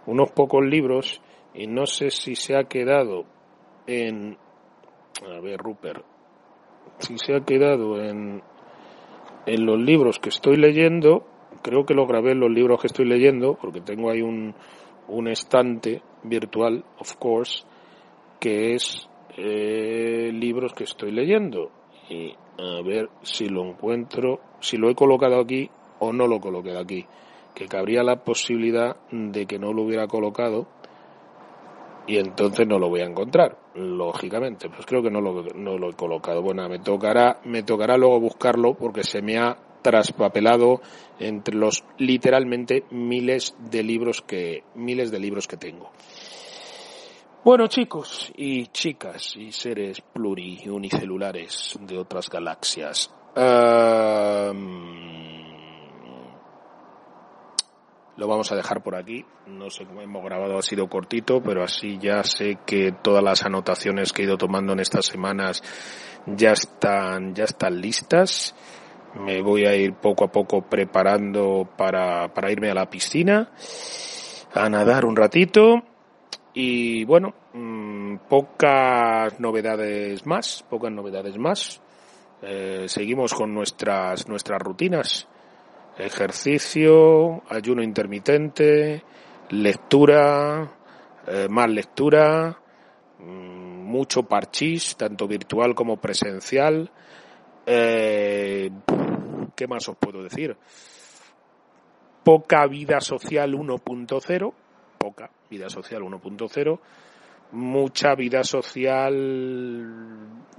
unos 0.07 0.31
pocos 0.31 0.65
libros 0.65 1.21
y 1.55 1.67
no 1.67 1.87
sé 1.87 2.11
si 2.13 2.37
se 2.37 2.55
ha 2.57 2.69
quedado 2.69 3.25
en... 3.89 4.39
A 5.27 5.41
ver, 5.41 5.59
Rupert, 5.59 6.05
si 6.99 7.19
se 7.19 7.35
ha 7.35 7.41
quedado 7.41 8.01
en, 8.01 8.45
en 9.47 9.67
los 9.67 9.81
libros 9.81 10.19
que 10.19 10.29
estoy 10.29 10.57
leyendo, 10.57 11.25
creo 11.63 11.85
que 11.85 11.95
lo 11.95 12.07
grabé 12.07 12.33
en 12.33 12.41
los 12.41 12.51
libros 12.51 12.81
que 12.81 12.87
estoy 12.87 13.07
leyendo, 13.07 13.59
porque 13.61 13.81
tengo 13.81 14.11
ahí 14.11 14.23
un, 14.23 14.55
un 15.09 15.29
estante 15.29 16.03
virtual, 16.23 16.85
of 16.99 17.17
course, 17.17 17.65
que 18.39 18.75
es 18.75 19.09
eh, 19.37 20.31
libros 20.33 20.73
que 20.73 20.85
estoy 20.85 21.13
leyendo. 21.13 21.71
Y 22.09 22.33
a 22.59 22.83
ver 22.83 23.09
si 23.23 23.49
lo 23.49 23.65
encuentro, 23.65 24.41
si 24.61 24.77
lo 24.77 24.91
he 24.91 24.95
colocado 24.95 25.41
aquí 25.41 25.71
o 25.99 26.13
no 26.13 26.27
lo 26.27 26.41
colocado 26.41 26.79
aquí. 26.79 27.07
Que 27.55 27.67
cabría 27.67 28.03
la 28.03 28.25
posibilidad 28.25 28.97
de 29.11 29.47
que 29.47 29.59
no 29.59 29.73
lo 29.73 29.83
hubiera 29.83 30.07
colocado 30.07 30.67
y 32.07 32.19
entonces 32.19 32.67
no 32.67 32.79
lo 32.79 32.89
voy 32.89 33.01
a 33.01 33.07
encontrar, 33.07 33.57
lógicamente. 33.75 34.69
Pues 34.69 34.87
creo 34.87 35.03
que 35.03 35.11
no 35.11 35.21
lo, 35.21 35.45
no 35.55 35.79
lo 35.79 35.91
he 35.91 35.95
colocado. 35.95 36.43
Bueno, 36.43 36.69
me 36.69 36.79
tocará, 36.79 37.41
me 37.45 37.63
tocará 37.63 37.97
luego 37.97 38.21
buscarlo 38.21 38.75
porque 38.75 39.05
se 39.05 39.23
me 39.23 39.39
ha 39.39 39.57
traspapelado 39.83 40.81
entre 41.19 41.55
los 41.55 41.85
literalmente 41.99 42.85
miles 42.91 43.55
de 43.59 43.83
libros 43.83 44.23
que 44.23 44.65
miles 44.75 45.11
de 45.11 45.19
libros 45.19 45.47
que 45.47 45.57
tengo. 45.57 45.91
Bueno, 47.43 47.69
chicos 47.69 48.31
y 48.37 48.67
chicas 48.67 49.35
y 49.37 49.51
seres 49.51 50.03
pluri 50.03 50.69
unicelulares 50.69 51.79
de 51.81 51.97
otras 51.97 52.29
galaxias. 52.29 53.11
Lo 58.21 58.29
vamos 58.29 58.53
a 58.53 58.55
dejar 58.55 58.83
por 58.83 58.97
aquí. 58.97 59.25
No 59.47 59.71
sé 59.71 59.87
cómo 59.87 60.03
hemos 60.03 60.23
grabado, 60.23 60.59
ha 60.59 60.63
sido 60.63 60.89
cortito, 60.89 61.43
pero 61.43 61.65
así 61.65 61.97
ya 61.99 62.23
sé 62.23 62.59
que 62.67 62.93
todas 62.93 63.25
las 63.25 63.47
anotaciones 63.47 64.13
que 64.13 64.21
he 64.21 64.25
ido 64.27 64.37
tomando 64.37 64.75
en 64.75 64.81
estas 64.81 65.07
semanas 65.07 65.63
ya 66.27 66.53
están, 66.53 67.35
ya 67.35 67.45
están 67.45 67.81
listas. 67.81 68.55
Me 69.15 69.41
voy 69.41 69.65
a 69.65 69.75
ir 69.75 69.95
poco 69.95 70.25
a 70.25 70.31
poco 70.31 70.61
preparando 70.61 71.67
para, 71.79 72.29
para 72.35 72.53
irme 72.53 72.71
a 72.71 72.75
la 72.75 72.91
piscina, 72.91 73.53
a 74.53 74.69
nadar 74.69 75.07
un 75.07 75.17
ratito 75.17 75.83
y 76.53 77.07
bueno, 77.07 77.33
mm, 77.55 78.17
pocas 78.29 79.41
novedades 79.41 80.27
más, 80.27 80.63
pocas 80.69 80.93
novedades 80.93 81.39
más. 81.39 81.81
Eh, 82.43 82.85
seguimos 82.87 83.33
con 83.33 83.55
nuestras, 83.55 84.29
nuestras 84.29 84.61
rutinas. 84.61 85.27
Ejercicio, 86.01 87.43
ayuno 87.49 87.83
intermitente, 87.83 89.03
lectura, 89.51 90.71
eh, 91.27 91.47
más 91.49 91.69
lectura, 91.71 92.59
mm, 93.19 93.85
mucho 93.85 94.23
parchís, 94.23 94.97
tanto 94.97 95.29
virtual 95.29 95.75
como 95.75 95.99
presencial. 95.99 96.91
Eh, 97.67 98.71
¿Qué 99.55 99.67
más 99.67 99.89
os 99.89 99.97
puedo 99.97 100.23
decir? 100.23 100.57
Poca 102.25 102.67
vida 102.67 103.01
social 103.01 103.55
1.0, 103.55 104.55
poca 104.99 105.31
vida 105.51 105.69
social 105.69 106.03
1.0, 106.03 106.81
mucha 107.53 108.15
vida 108.15 108.43
social, 108.45 109.15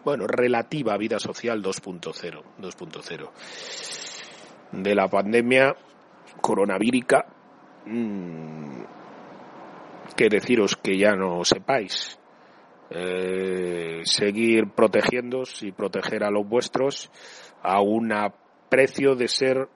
bueno, 0.03 0.27
relativa 0.27 0.97
vida 0.97 1.19
social 1.19 1.63
2.0, 1.63 2.43
2.0. 2.59 4.10
De 4.71 4.95
la 4.95 5.07
pandemia 5.07 5.75
coronavírica, 6.39 7.25
mmm, 7.85 8.83
que 10.15 10.29
deciros 10.29 10.75
que 10.75 10.97
ya 10.97 11.15
no 11.15 11.43
sepáis. 11.43 12.17
Eh, 12.93 14.01
seguir 14.03 14.69
protegiéndose 14.75 15.67
y 15.67 15.71
proteger 15.71 16.25
a 16.25 16.29
los 16.29 16.45
vuestros 16.45 17.09
a 17.63 17.79
un 17.81 18.11
precio 18.69 19.15
de 19.15 19.29
ser 19.29 19.69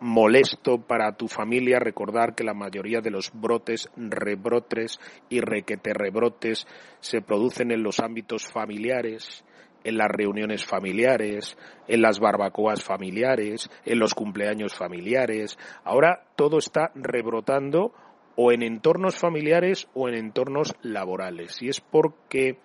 molesto 0.00 0.78
para 0.78 1.12
tu 1.12 1.28
familia 1.28 1.78
recordar 1.78 2.34
que 2.34 2.44
la 2.44 2.54
mayoría 2.54 3.00
de 3.00 3.10
los 3.10 3.30
brotes, 3.34 3.90
rebrotes 3.96 4.98
y 5.28 5.40
requete 5.40 5.92
rebrotes 5.92 6.66
se 7.00 7.20
producen 7.20 7.70
en 7.70 7.82
los 7.82 8.00
ámbitos 8.00 8.46
familiares, 8.46 9.44
en 9.84 9.98
las 9.98 10.08
reuniones 10.08 10.64
familiares, 10.64 11.56
en 11.88 12.02
las 12.02 12.18
barbacoas 12.20 12.84
familiares, 12.84 13.70
en 13.84 13.98
los 13.98 14.14
cumpleaños 14.14 14.74
familiares. 14.74 15.58
Ahora 15.84 16.26
todo 16.36 16.58
está 16.58 16.90
rebrotando 16.94 17.92
o 18.36 18.52
en 18.52 18.62
entornos 18.62 19.16
familiares 19.18 19.88
o 19.94 20.08
en 20.08 20.14
entornos 20.14 20.74
laborales. 20.82 21.60
Y 21.62 21.68
es 21.68 21.80
porque 21.80 22.58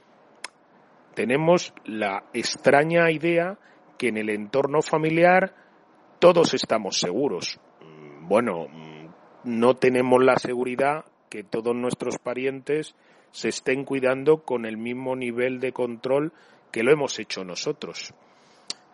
tenemos 1.13 1.73
la 1.85 2.25
extraña 2.33 3.11
idea 3.11 3.57
que 3.97 4.09
en 4.09 4.17
el 4.17 4.29
entorno 4.29 4.81
familiar 4.81 5.55
todos 6.19 6.53
estamos 6.53 6.99
seguros. 6.99 7.59
Mm, 7.81 8.27
bueno, 8.27 8.67
mm, 8.67 9.07
no 9.45 9.75
tenemos 9.75 10.23
la 10.23 10.37
seguridad 10.37 11.05
que 11.29 11.43
todos 11.43 11.75
nuestros 11.75 12.17
parientes 12.17 12.95
se 13.31 13.49
estén 13.49 13.83
cuidando 13.83 14.43
con 14.43 14.65
el 14.65 14.77
mismo 14.77 15.15
nivel 15.15 15.59
de 15.59 15.73
control 15.73 16.31
que 16.75 16.83
lo 16.83 16.91
hemos 16.91 17.17
hecho 17.19 17.45
nosotros. 17.45 18.13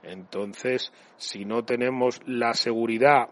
Entonces, 0.04 0.94
si 1.18 1.46
no 1.46 1.64
tenemos 1.64 2.22
la 2.28 2.54
seguridad 2.54 3.30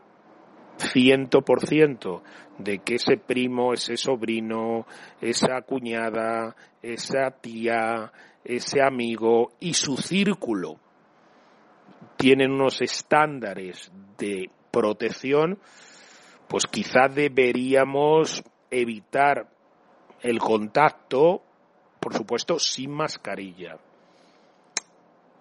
ciento 0.76 1.44
por 1.44 1.68
ciento 1.68 2.24
de 2.58 2.80
que 2.80 2.96
ese 2.96 3.18
primo, 3.18 3.74
ese 3.74 3.96
sobrino, 3.96 4.88
esa 5.22 5.62
cuñada, 5.62 6.56
esa 6.82 7.30
tía, 7.30 8.12
ese 8.44 8.82
amigo 8.82 9.52
y 9.60 9.76
su 9.76 9.98
círculo 9.98 10.80
tienen 12.18 12.50
unos 12.50 12.82
estándares 12.82 13.92
de 14.18 14.50
protección, 14.72 15.60
pues 16.48 16.66
quizá 16.66 17.08
deberíamos 17.08 18.44
evitar 18.72 19.48
el 20.22 20.40
contacto, 20.40 21.44
por 22.00 22.16
supuesto, 22.16 22.58
sin 22.58 22.90
mascarilla. 22.90 23.78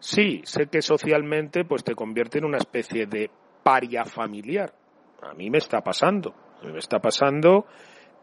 Sí, 0.00 0.42
sé 0.44 0.66
que 0.66 0.80
socialmente 0.80 1.64
pues 1.64 1.82
te 1.82 1.94
convierte 1.94 2.38
en 2.38 2.44
una 2.44 2.58
especie 2.58 3.06
de 3.06 3.30
paria 3.62 4.04
familiar. 4.04 4.72
A 5.22 5.34
mí 5.34 5.50
me 5.50 5.58
está 5.58 5.80
pasando. 5.80 6.34
A 6.60 6.66
mí 6.66 6.72
me 6.72 6.78
está 6.78 7.00
pasando 7.00 7.66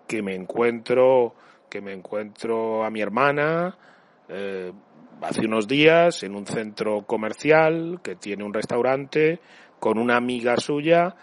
que 0.08 0.22
me 0.22 0.36
encuentro 0.36 1.36
que 1.70 1.82
me 1.82 1.94
encuentro 1.94 2.86
a 2.86 2.90
mi 2.90 3.02
hermana 3.02 3.78
eh, 4.30 4.72
hace 5.22 5.46
unos 5.46 5.68
días 5.68 6.24
en 6.24 6.36
un 6.36 6.46
centro 6.46 7.06
comercial 7.06 8.00
que 8.04 8.16
tiene 8.16 8.44
un 8.44 8.54
restaurante 8.54 9.40
con 9.80 9.98
una 9.98 10.16
amiga 10.16 10.58
suya, 10.58 11.16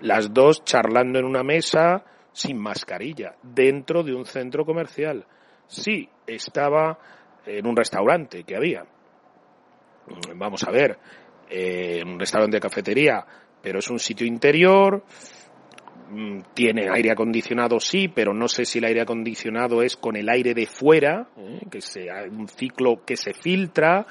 las 0.00 0.32
dos 0.32 0.64
charlando 0.64 1.18
en 1.18 1.24
una 1.24 1.42
mesa 1.42 2.04
sin 2.32 2.58
mascarilla, 2.58 3.36
dentro 3.42 4.02
de 4.02 4.14
un 4.14 4.24
centro 4.24 4.64
comercial. 4.64 5.26
Sí, 5.66 6.08
estaba 6.26 6.98
en 7.46 7.66
un 7.66 7.76
restaurante 7.76 8.44
que 8.44 8.56
había. 8.56 8.84
Vamos 10.34 10.64
a 10.64 10.70
ver, 10.70 10.98
eh, 11.48 12.02
un 12.04 12.18
restaurante 12.18 12.56
de 12.56 12.60
cafetería, 12.60 13.24
pero 13.62 13.78
es 13.78 13.88
un 13.90 13.98
sitio 13.98 14.26
interior, 14.26 15.04
Mm, 16.14 16.40
tiene 16.52 16.90
aire 16.90 17.10
acondicionado 17.10 17.80
sí, 17.80 18.08
pero 18.08 18.34
no 18.34 18.46
sé 18.46 18.66
si 18.66 18.78
el 18.78 18.84
aire 18.84 19.00
acondicionado 19.00 19.80
es 19.80 19.96
con 19.96 20.14
el 20.14 20.28
aire 20.28 20.52
de 20.52 20.66
fuera, 20.66 21.26
¿eh? 21.38 21.60
que 21.70 21.80
sea 21.80 22.24
un 22.30 22.48
ciclo 22.48 23.02
que 23.06 23.16
se 23.16 23.32
filtra. 23.32 24.06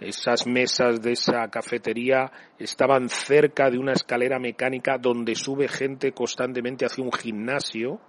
Esas 0.00 0.48
mesas 0.48 1.00
de 1.00 1.12
esa 1.12 1.46
cafetería 1.48 2.28
estaban 2.58 3.08
cerca 3.08 3.70
de 3.70 3.78
una 3.78 3.92
escalera 3.92 4.40
mecánica 4.40 4.98
donde 4.98 5.36
sube 5.36 5.68
gente 5.68 6.10
constantemente 6.10 6.86
hacia 6.86 7.04
un 7.04 7.12
gimnasio 7.12 8.00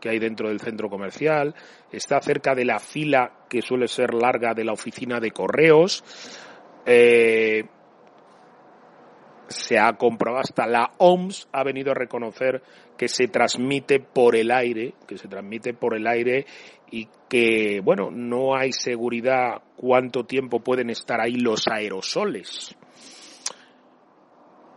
que 0.00 0.10
hay 0.10 0.18
dentro 0.18 0.48
del 0.48 0.60
centro 0.60 0.88
comercial. 0.88 1.54
Está 1.90 2.20
cerca 2.20 2.54
de 2.54 2.64
la 2.64 2.78
fila 2.78 3.44
que 3.48 3.62
suele 3.62 3.88
ser 3.88 4.14
larga 4.14 4.54
de 4.54 4.64
la 4.64 4.72
oficina 4.72 5.20
de 5.20 5.30
correos. 5.30 6.04
Eh, 6.86 7.64
se 9.48 9.78
ha 9.78 9.94
comprobado, 9.94 10.42
hasta 10.42 10.66
la 10.66 10.92
OMS 10.98 11.48
ha 11.52 11.64
venido 11.64 11.90
a 11.90 11.94
reconocer 11.94 12.62
que 12.96 13.08
se 13.08 13.28
transmite 13.28 14.00
por 14.00 14.36
el 14.36 14.50
aire, 14.50 14.94
que 15.06 15.16
se 15.16 15.28
transmite 15.28 15.72
por 15.72 15.96
el 15.96 16.06
aire 16.06 16.46
y 16.90 17.08
que, 17.28 17.80
bueno, 17.82 18.10
no 18.10 18.54
hay 18.56 18.72
seguridad 18.72 19.62
cuánto 19.76 20.24
tiempo 20.24 20.60
pueden 20.60 20.90
estar 20.90 21.20
ahí 21.20 21.36
los 21.36 21.66
aerosoles. 21.68 22.76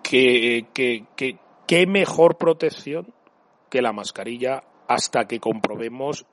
¿Qué, 0.03 0.67
qué, 0.73 1.05
qué, 1.15 1.37
qué 1.67 1.87
mejor 1.87 2.37
protección 2.37 3.13
que 3.69 3.81
la 3.81 3.93
mascarilla 3.93 4.63
hasta 4.93 5.25
que 5.25 5.39
comprobemos 5.39 6.25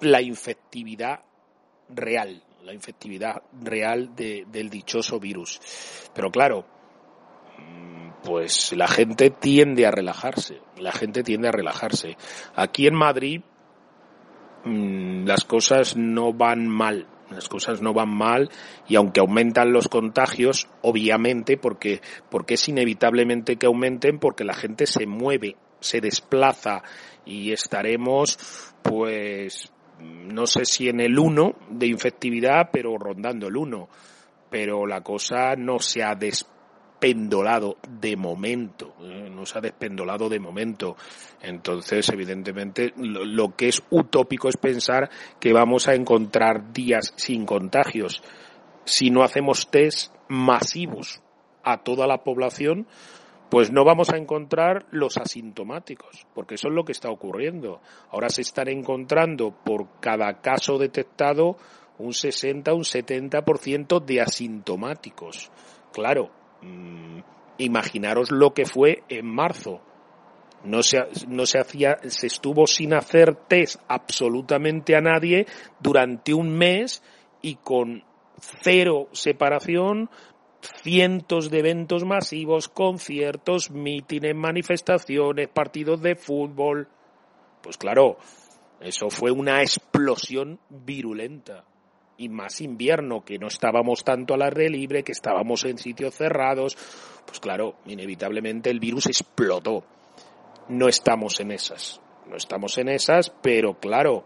la 0.00 0.20
infectividad 0.20 1.20
real, 1.88 2.42
la 2.64 2.72
infectividad 2.72 3.42
real 3.62 4.14
de, 4.14 4.46
del 4.50 4.70
dichoso 4.70 5.20
virus. 5.20 5.60
Pero 6.14 6.30
claro, 6.30 6.66
pues 8.22 8.72
la 8.72 8.88
gente 8.88 9.30
tiende 9.30 9.86
a 9.86 9.90
relajarse, 9.90 10.60
la 10.78 10.92
gente 10.92 11.22
tiende 11.22 11.48
a 11.48 11.52
relajarse. 11.52 12.16
Aquí 12.54 12.86
en 12.86 12.94
Madrid 12.94 13.42
mm, 14.64 15.26
las 15.26 15.44
cosas 15.44 15.96
no 15.96 16.32
van 16.32 16.68
mal, 16.68 17.06
las 17.30 17.48
cosas 17.48 17.80
no 17.82 17.92
van 17.92 18.10
mal 18.10 18.50
y 18.88 18.96
aunque 18.96 19.20
aumentan 19.20 19.72
los 19.72 19.88
contagios, 19.88 20.68
obviamente, 20.82 21.56
porque, 21.56 22.00
porque 22.30 22.54
es 22.54 22.68
inevitablemente 22.68 23.56
que 23.56 23.66
aumenten, 23.66 24.18
porque 24.18 24.44
la 24.44 24.54
gente 24.54 24.86
se 24.86 25.06
mueve, 25.06 25.56
se 25.82 26.00
desplaza 26.00 26.82
y 27.24 27.52
estaremos, 27.52 28.38
pues, 28.82 29.72
no 30.00 30.46
sé 30.46 30.64
si 30.64 30.88
en 30.88 31.00
el 31.00 31.18
1 31.18 31.56
de 31.70 31.86
infectividad, 31.86 32.70
pero 32.72 32.96
rondando 32.98 33.48
el 33.48 33.56
1. 33.56 33.88
Pero 34.50 34.86
la 34.86 35.00
cosa 35.02 35.54
no 35.56 35.78
se 35.78 36.02
ha 36.02 36.14
despendolado 36.14 37.78
de 37.88 38.16
momento, 38.16 38.94
¿eh? 39.00 39.28
no 39.30 39.46
se 39.46 39.58
ha 39.58 39.60
despendolado 39.60 40.28
de 40.28 40.38
momento. 40.38 40.96
Entonces, 41.40 42.08
evidentemente, 42.10 42.92
lo, 42.96 43.56
que 43.56 43.68
es 43.68 43.82
utópico 43.90 44.48
es 44.48 44.56
pensar 44.56 45.10
que 45.40 45.52
vamos 45.52 45.88
a 45.88 45.94
encontrar 45.94 46.72
días 46.72 47.12
sin 47.16 47.46
contagios. 47.46 48.22
Si 48.84 49.10
no 49.10 49.22
hacemos 49.22 49.70
test 49.70 50.14
masivos 50.28 51.22
a 51.64 51.82
toda 51.82 52.06
la 52.06 52.22
población, 52.24 52.86
pues 53.52 53.70
no 53.70 53.84
vamos 53.84 54.08
a 54.08 54.16
encontrar 54.16 54.86
los 54.92 55.18
asintomáticos, 55.18 56.26
porque 56.34 56.54
eso 56.54 56.68
es 56.68 56.74
lo 56.74 56.86
que 56.86 56.92
está 56.92 57.10
ocurriendo. 57.10 57.82
Ahora 58.10 58.30
se 58.30 58.40
están 58.40 58.68
encontrando 58.68 59.50
por 59.50 60.00
cada 60.00 60.40
caso 60.40 60.78
detectado 60.78 61.58
un 61.98 62.14
60, 62.14 62.72
un 62.72 62.84
70% 62.84 64.02
de 64.02 64.22
asintomáticos. 64.22 65.50
Claro, 65.92 66.30
mm, 66.62 67.18
imaginaros 67.58 68.30
lo 68.30 68.54
que 68.54 68.64
fue 68.64 69.02
en 69.10 69.26
marzo. 69.26 69.82
No 70.64 70.82
se, 70.82 71.00
no 71.28 71.44
se 71.44 71.58
hacía, 71.58 71.98
se 72.06 72.28
estuvo 72.28 72.66
sin 72.66 72.94
hacer 72.94 73.34
test 73.34 73.82
absolutamente 73.86 74.96
a 74.96 75.02
nadie 75.02 75.44
durante 75.78 76.32
un 76.32 76.56
mes 76.56 77.02
y 77.42 77.56
con 77.56 78.02
cero 78.62 79.08
separación, 79.12 80.08
cientos 80.62 81.50
de 81.50 81.58
eventos 81.58 82.04
masivos, 82.04 82.68
conciertos, 82.68 83.70
mítines, 83.70 84.34
manifestaciones, 84.34 85.48
partidos 85.48 86.00
de 86.02 86.14
fútbol. 86.14 86.88
Pues 87.62 87.76
claro, 87.76 88.18
eso 88.80 89.10
fue 89.10 89.30
una 89.30 89.60
explosión 89.60 90.58
virulenta. 90.68 91.64
Y 92.18 92.28
más 92.28 92.60
invierno, 92.60 93.24
que 93.24 93.38
no 93.38 93.48
estábamos 93.48 94.04
tanto 94.04 94.34
al 94.34 94.42
aire 94.42 94.68
libre, 94.68 95.02
que 95.02 95.12
estábamos 95.12 95.64
en 95.64 95.78
sitios 95.78 96.14
cerrados. 96.14 96.76
Pues 97.26 97.40
claro, 97.40 97.76
inevitablemente 97.86 98.70
el 98.70 98.78
virus 98.78 99.06
explotó. 99.06 99.84
No 100.68 100.88
estamos 100.88 101.40
en 101.40 101.50
esas. 101.50 102.00
No 102.28 102.36
estamos 102.36 102.78
en 102.78 102.88
esas, 102.88 103.30
pero 103.30 103.74
claro, 103.74 104.24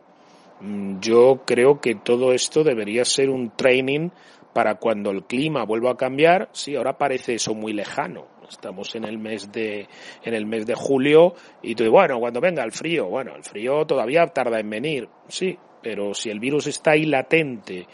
mm, 0.60 0.98
yo 1.00 1.42
creo 1.46 1.80
que 1.80 1.94
todo 1.94 2.32
esto 2.32 2.64
debería 2.64 3.04
ser 3.04 3.30
un 3.30 3.50
training 3.56 4.10
para 4.56 4.76
cuando 4.76 5.10
el 5.10 5.24
clima 5.24 5.66
vuelva 5.66 5.90
a 5.90 5.96
cambiar, 5.98 6.48
sí, 6.50 6.76
ahora 6.76 6.96
parece 6.96 7.34
eso 7.34 7.54
muy 7.54 7.74
lejano. 7.74 8.26
Estamos 8.48 8.94
en 8.94 9.04
el 9.04 9.18
mes 9.18 9.52
de, 9.52 9.86
en 10.24 10.32
el 10.32 10.46
mes 10.46 10.64
de 10.64 10.74
julio 10.74 11.34
y 11.60 11.74
tú, 11.74 11.84
bueno, 11.90 12.18
cuando 12.18 12.40
venga 12.40 12.64
el 12.64 12.72
frío, 12.72 13.04
bueno, 13.04 13.36
el 13.36 13.44
frío 13.44 13.84
todavía 13.84 14.26
tarda 14.28 14.58
en 14.58 14.70
venir, 14.70 15.10
sí, 15.28 15.58
pero 15.82 16.14
si 16.14 16.30
el 16.30 16.40
virus 16.40 16.68
está 16.68 16.92
ahí 16.92 17.04
latente 17.04 17.86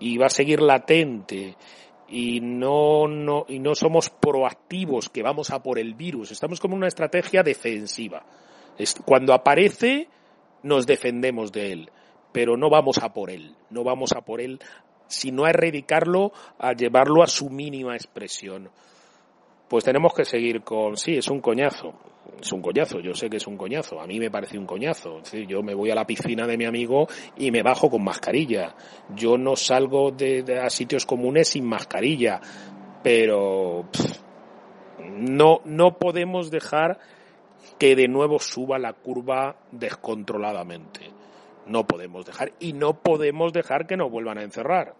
y 0.00 0.18
va 0.18 0.26
a 0.26 0.30
seguir 0.30 0.60
latente 0.62 1.54
y 2.08 2.40
no, 2.40 3.06
no, 3.06 3.44
y 3.46 3.60
no 3.60 3.76
somos 3.76 4.10
proactivos 4.10 5.10
que 5.10 5.22
vamos 5.22 5.52
a 5.52 5.62
por 5.62 5.78
el 5.78 5.94
virus, 5.94 6.32
estamos 6.32 6.58
como 6.58 6.74
una 6.74 6.88
estrategia 6.88 7.44
defensiva. 7.44 8.26
Cuando 9.04 9.32
aparece, 9.32 10.08
nos 10.64 10.88
defendemos 10.88 11.52
de 11.52 11.72
él 11.72 11.90
pero 12.32 12.56
no 12.56 12.70
vamos 12.70 12.98
a 12.98 13.12
por 13.12 13.30
él, 13.30 13.56
no 13.70 13.84
vamos 13.84 14.12
a 14.12 14.22
por 14.22 14.40
él 14.40 14.60
sino 15.10 15.44
a 15.44 15.50
erradicarlo, 15.50 16.32
a 16.58 16.72
llevarlo 16.72 17.22
a 17.22 17.26
su 17.26 17.50
mínima 17.50 17.94
expresión. 17.94 18.70
Pues 19.68 19.84
tenemos 19.84 20.14
que 20.14 20.24
seguir 20.24 20.62
con, 20.62 20.96
sí, 20.96 21.16
es 21.16 21.28
un 21.28 21.40
coñazo, 21.40 21.94
es 22.40 22.52
un 22.52 22.62
coñazo, 22.62 23.00
yo 23.00 23.14
sé 23.14 23.28
que 23.28 23.36
es 23.36 23.46
un 23.46 23.56
coñazo, 23.56 24.00
a 24.00 24.06
mí 24.06 24.18
me 24.18 24.30
parece 24.30 24.58
un 24.58 24.66
coñazo. 24.66 25.20
yo 25.46 25.62
me 25.62 25.74
voy 25.74 25.90
a 25.90 25.94
la 25.94 26.06
piscina 26.06 26.46
de 26.46 26.56
mi 26.56 26.64
amigo 26.64 27.06
y 27.36 27.50
me 27.50 27.62
bajo 27.62 27.90
con 27.90 28.02
mascarilla. 28.02 28.74
Yo 29.14 29.36
no 29.36 29.56
salgo 29.56 30.10
de, 30.10 30.44
a 30.60 30.70
sitios 30.70 31.06
comunes 31.06 31.48
sin 31.48 31.66
mascarilla, 31.66 32.40
pero 33.02 33.84
no, 34.98 35.60
no 35.64 35.98
podemos 35.98 36.50
dejar 36.50 36.98
que 37.78 37.94
de 37.94 38.08
nuevo 38.08 38.38
suba 38.38 38.78
la 38.78 38.92
curva 38.92 39.56
descontroladamente. 39.70 41.19
No 41.70 41.86
podemos 41.86 42.26
dejar 42.26 42.52
y 42.58 42.72
no 42.72 43.00
podemos 43.00 43.52
dejar 43.52 43.86
que 43.86 43.96
nos 43.96 44.10
vuelvan 44.10 44.38
a 44.38 44.42
encerrar. 44.42 44.94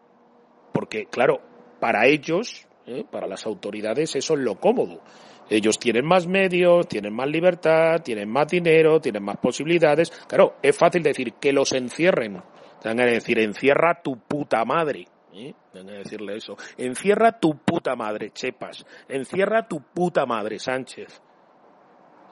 Porque, 0.73 1.07
claro, 1.07 1.41
para 1.81 2.07
ellos, 2.07 2.69
¿eh? 2.87 3.05
para 3.11 3.27
las 3.27 3.45
autoridades, 3.45 4.15
eso 4.15 4.35
es 4.35 4.41
lo 4.41 4.55
cómodo. 4.55 5.01
Ellos 5.49 5.81
tienen 5.81 6.07
más 6.07 6.29
medios, 6.29 6.87
tienen 6.87 7.13
más 7.13 7.29
libertad, 7.29 8.03
tienen 8.05 8.31
más 8.31 8.47
dinero, 8.47 9.01
tienen 9.01 9.25
más 9.25 9.39
posibilidades. 9.39 10.11
Claro, 10.29 10.55
es 10.63 10.79
fácil 10.79 11.03
decir 11.03 11.33
que 11.41 11.53
los 11.53 11.73
encierren. 11.73 12.41
Tengan 12.81 13.09
que 13.09 13.15
decir, 13.15 13.41
encierra 13.41 14.01
tu 14.01 14.17
puta 14.17 14.65
madre. 14.65 15.07
¿eh? 15.33 15.53
que 15.73 15.83
decirle 15.83 16.37
eso. 16.37 16.57
Encierra 16.79 17.41
tu 17.41 17.59
puta 17.59 17.97
madre, 17.97 18.31
Chepas. 18.31 18.87
Encierra 19.09 19.67
tu 19.67 19.81
puta 19.81 20.25
madre, 20.25 20.61
Sánchez. 20.61 21.21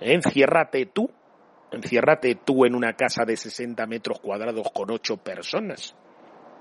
Enciérrate 0.01 0.87
tú. 0.87 1.11
Enciérrate 1.71 2.35
tú 2.37 2.65
en 2.65 2.75
una 2.75 2.95
casa 2.95 3.25
de 3.25 3.37
60 3.37 3.87
metros 3.87 4.21
cuadrados 4.21 4.71
con 4.73 4.91
ocho 4.91 5.17
personas. 5.19 5.95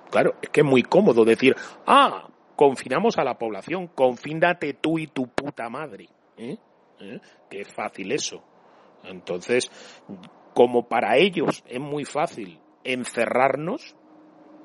Claro, 0.09 0.35
es 0.41 0.49
que 0.49 0.61
es 0.61 0.65
muy 0.65 0.83
cómodo 0.83 1.23
decir, 1.25 1.55
ah, 1.85 2.27
confinamos 2.55 3.17
a 3.17 3.23
la 3.23 3.37
población, 3.37 3.87
confínate 3.87 4.73
tú 4.73 4.99
y 4.99 5.07
tu 5.07 5.27
puta 5.27 5.69
madre. 5.69 6.09
¿Eh? 6.37 6.57
¿Eh? 6.99 7.19
Qué 7.49 7.65
fácil 7.65 8.11
eso. 8.11 8.41
Entonces, 9.03 9.71
como 10.53 10.87
para 10.87 11.17
ellos 11.17 11.63
es 11.67 11.79
muy 11.79 12.03
fácil 12.03 12.59
encerrarnos, 12.83 13.95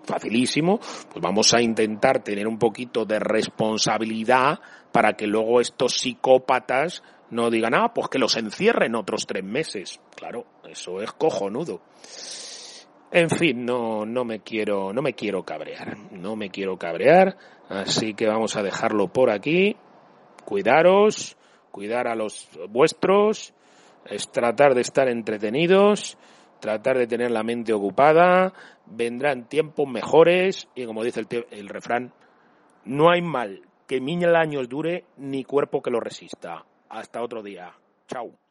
facilísimo, 0.05 0.79
pues 0.79 1.21
vamos 1.21 1.55
a 1.55 1.61
intentar 1.61 2.23
tener 2.23 2.47
un 2.47 2.59
poquito 2.59 3.05
de 3.05 3.19
responsabilidad 3.19 4.61
para 4.91 5.15
que 5.15 5.27
luego 5.27 5.61
estos 5.61 5.95
psicópatas 5.95 7.03
no 7.33 7.49
digan, 7.49 7.75
ah, 7.75 7.93
pues 7.95 8.09
que 8.09 8.19
los 8.19 8.37
encierren 8.37 8.95
otros 8.95 9.27
tres 9.27 9.43
meses. 9.43 10.01
Claro, 10.15 10.45
eso 10.69 11.01
es 11.01 11.11
cojonudo. 11.13 11.81
En 13.11 13.31
fin, 13.31 13.65
no, 13.65 14.05
no 14.05 14.25
me 14.25 14.41
quiero, 14.41 14.93
no 14.93 15.01
me 15.01 15.15
quiero 15.15 15.43
cabrear, 15.43 15.97
no 16.13 16.37
me 16.37 16.51
quiero 16.51 16.77
cabrear, 16.77 17.37
así 17.71 18.13
que 18.13 18.27
vamos 18.27 18.57
a 18.57 18.63
dejarlo 18.63 19.09
por 19.09 19.31
aquí. 19.31 19.77
Cuidaros, 20.45 21.39
cuidar 21.71 22.07
a 22.07 22.15
los 22.15 22.51
vuestros, 22.69 23.55
es 24.05 24.31
tratar 24.31 24.75
de 24.75 24.83
estar 24.83 25.09
entretenidos, 25.09 26.19
tratar 26.61 26.99
de 26.99 27.07
tener 27.07 27.31
la 27.31 27.43
mente 27.43 27.73
ocupada, 27.73 28.53
vendrán 28.85 29.49
tiempos 29.49 29.89
mejores 29.89 30.69
y 30.75 30.85
como 30.85 31.03
dice 31.03 31.21
el, 31.21 31.47
el 31.51 31.69
refrán, 31.69 32.13
no 32.85 33.11
hay 33.11 33.23
mal 33.23 33.63
que 33.87 34.03
mil 34.03 34.37
años 34.37 34.69
dure 34.69 35.05
ni 35.17 35.45
cuerpo 35.45 35.81
que 35.81 35.91
lo 35.91 36.01
resista. 36.01 36.67
Hasta 36.93 37.23
otro 37.23 37.43
día. 37.43 37.75
Chao. 38.07 38.42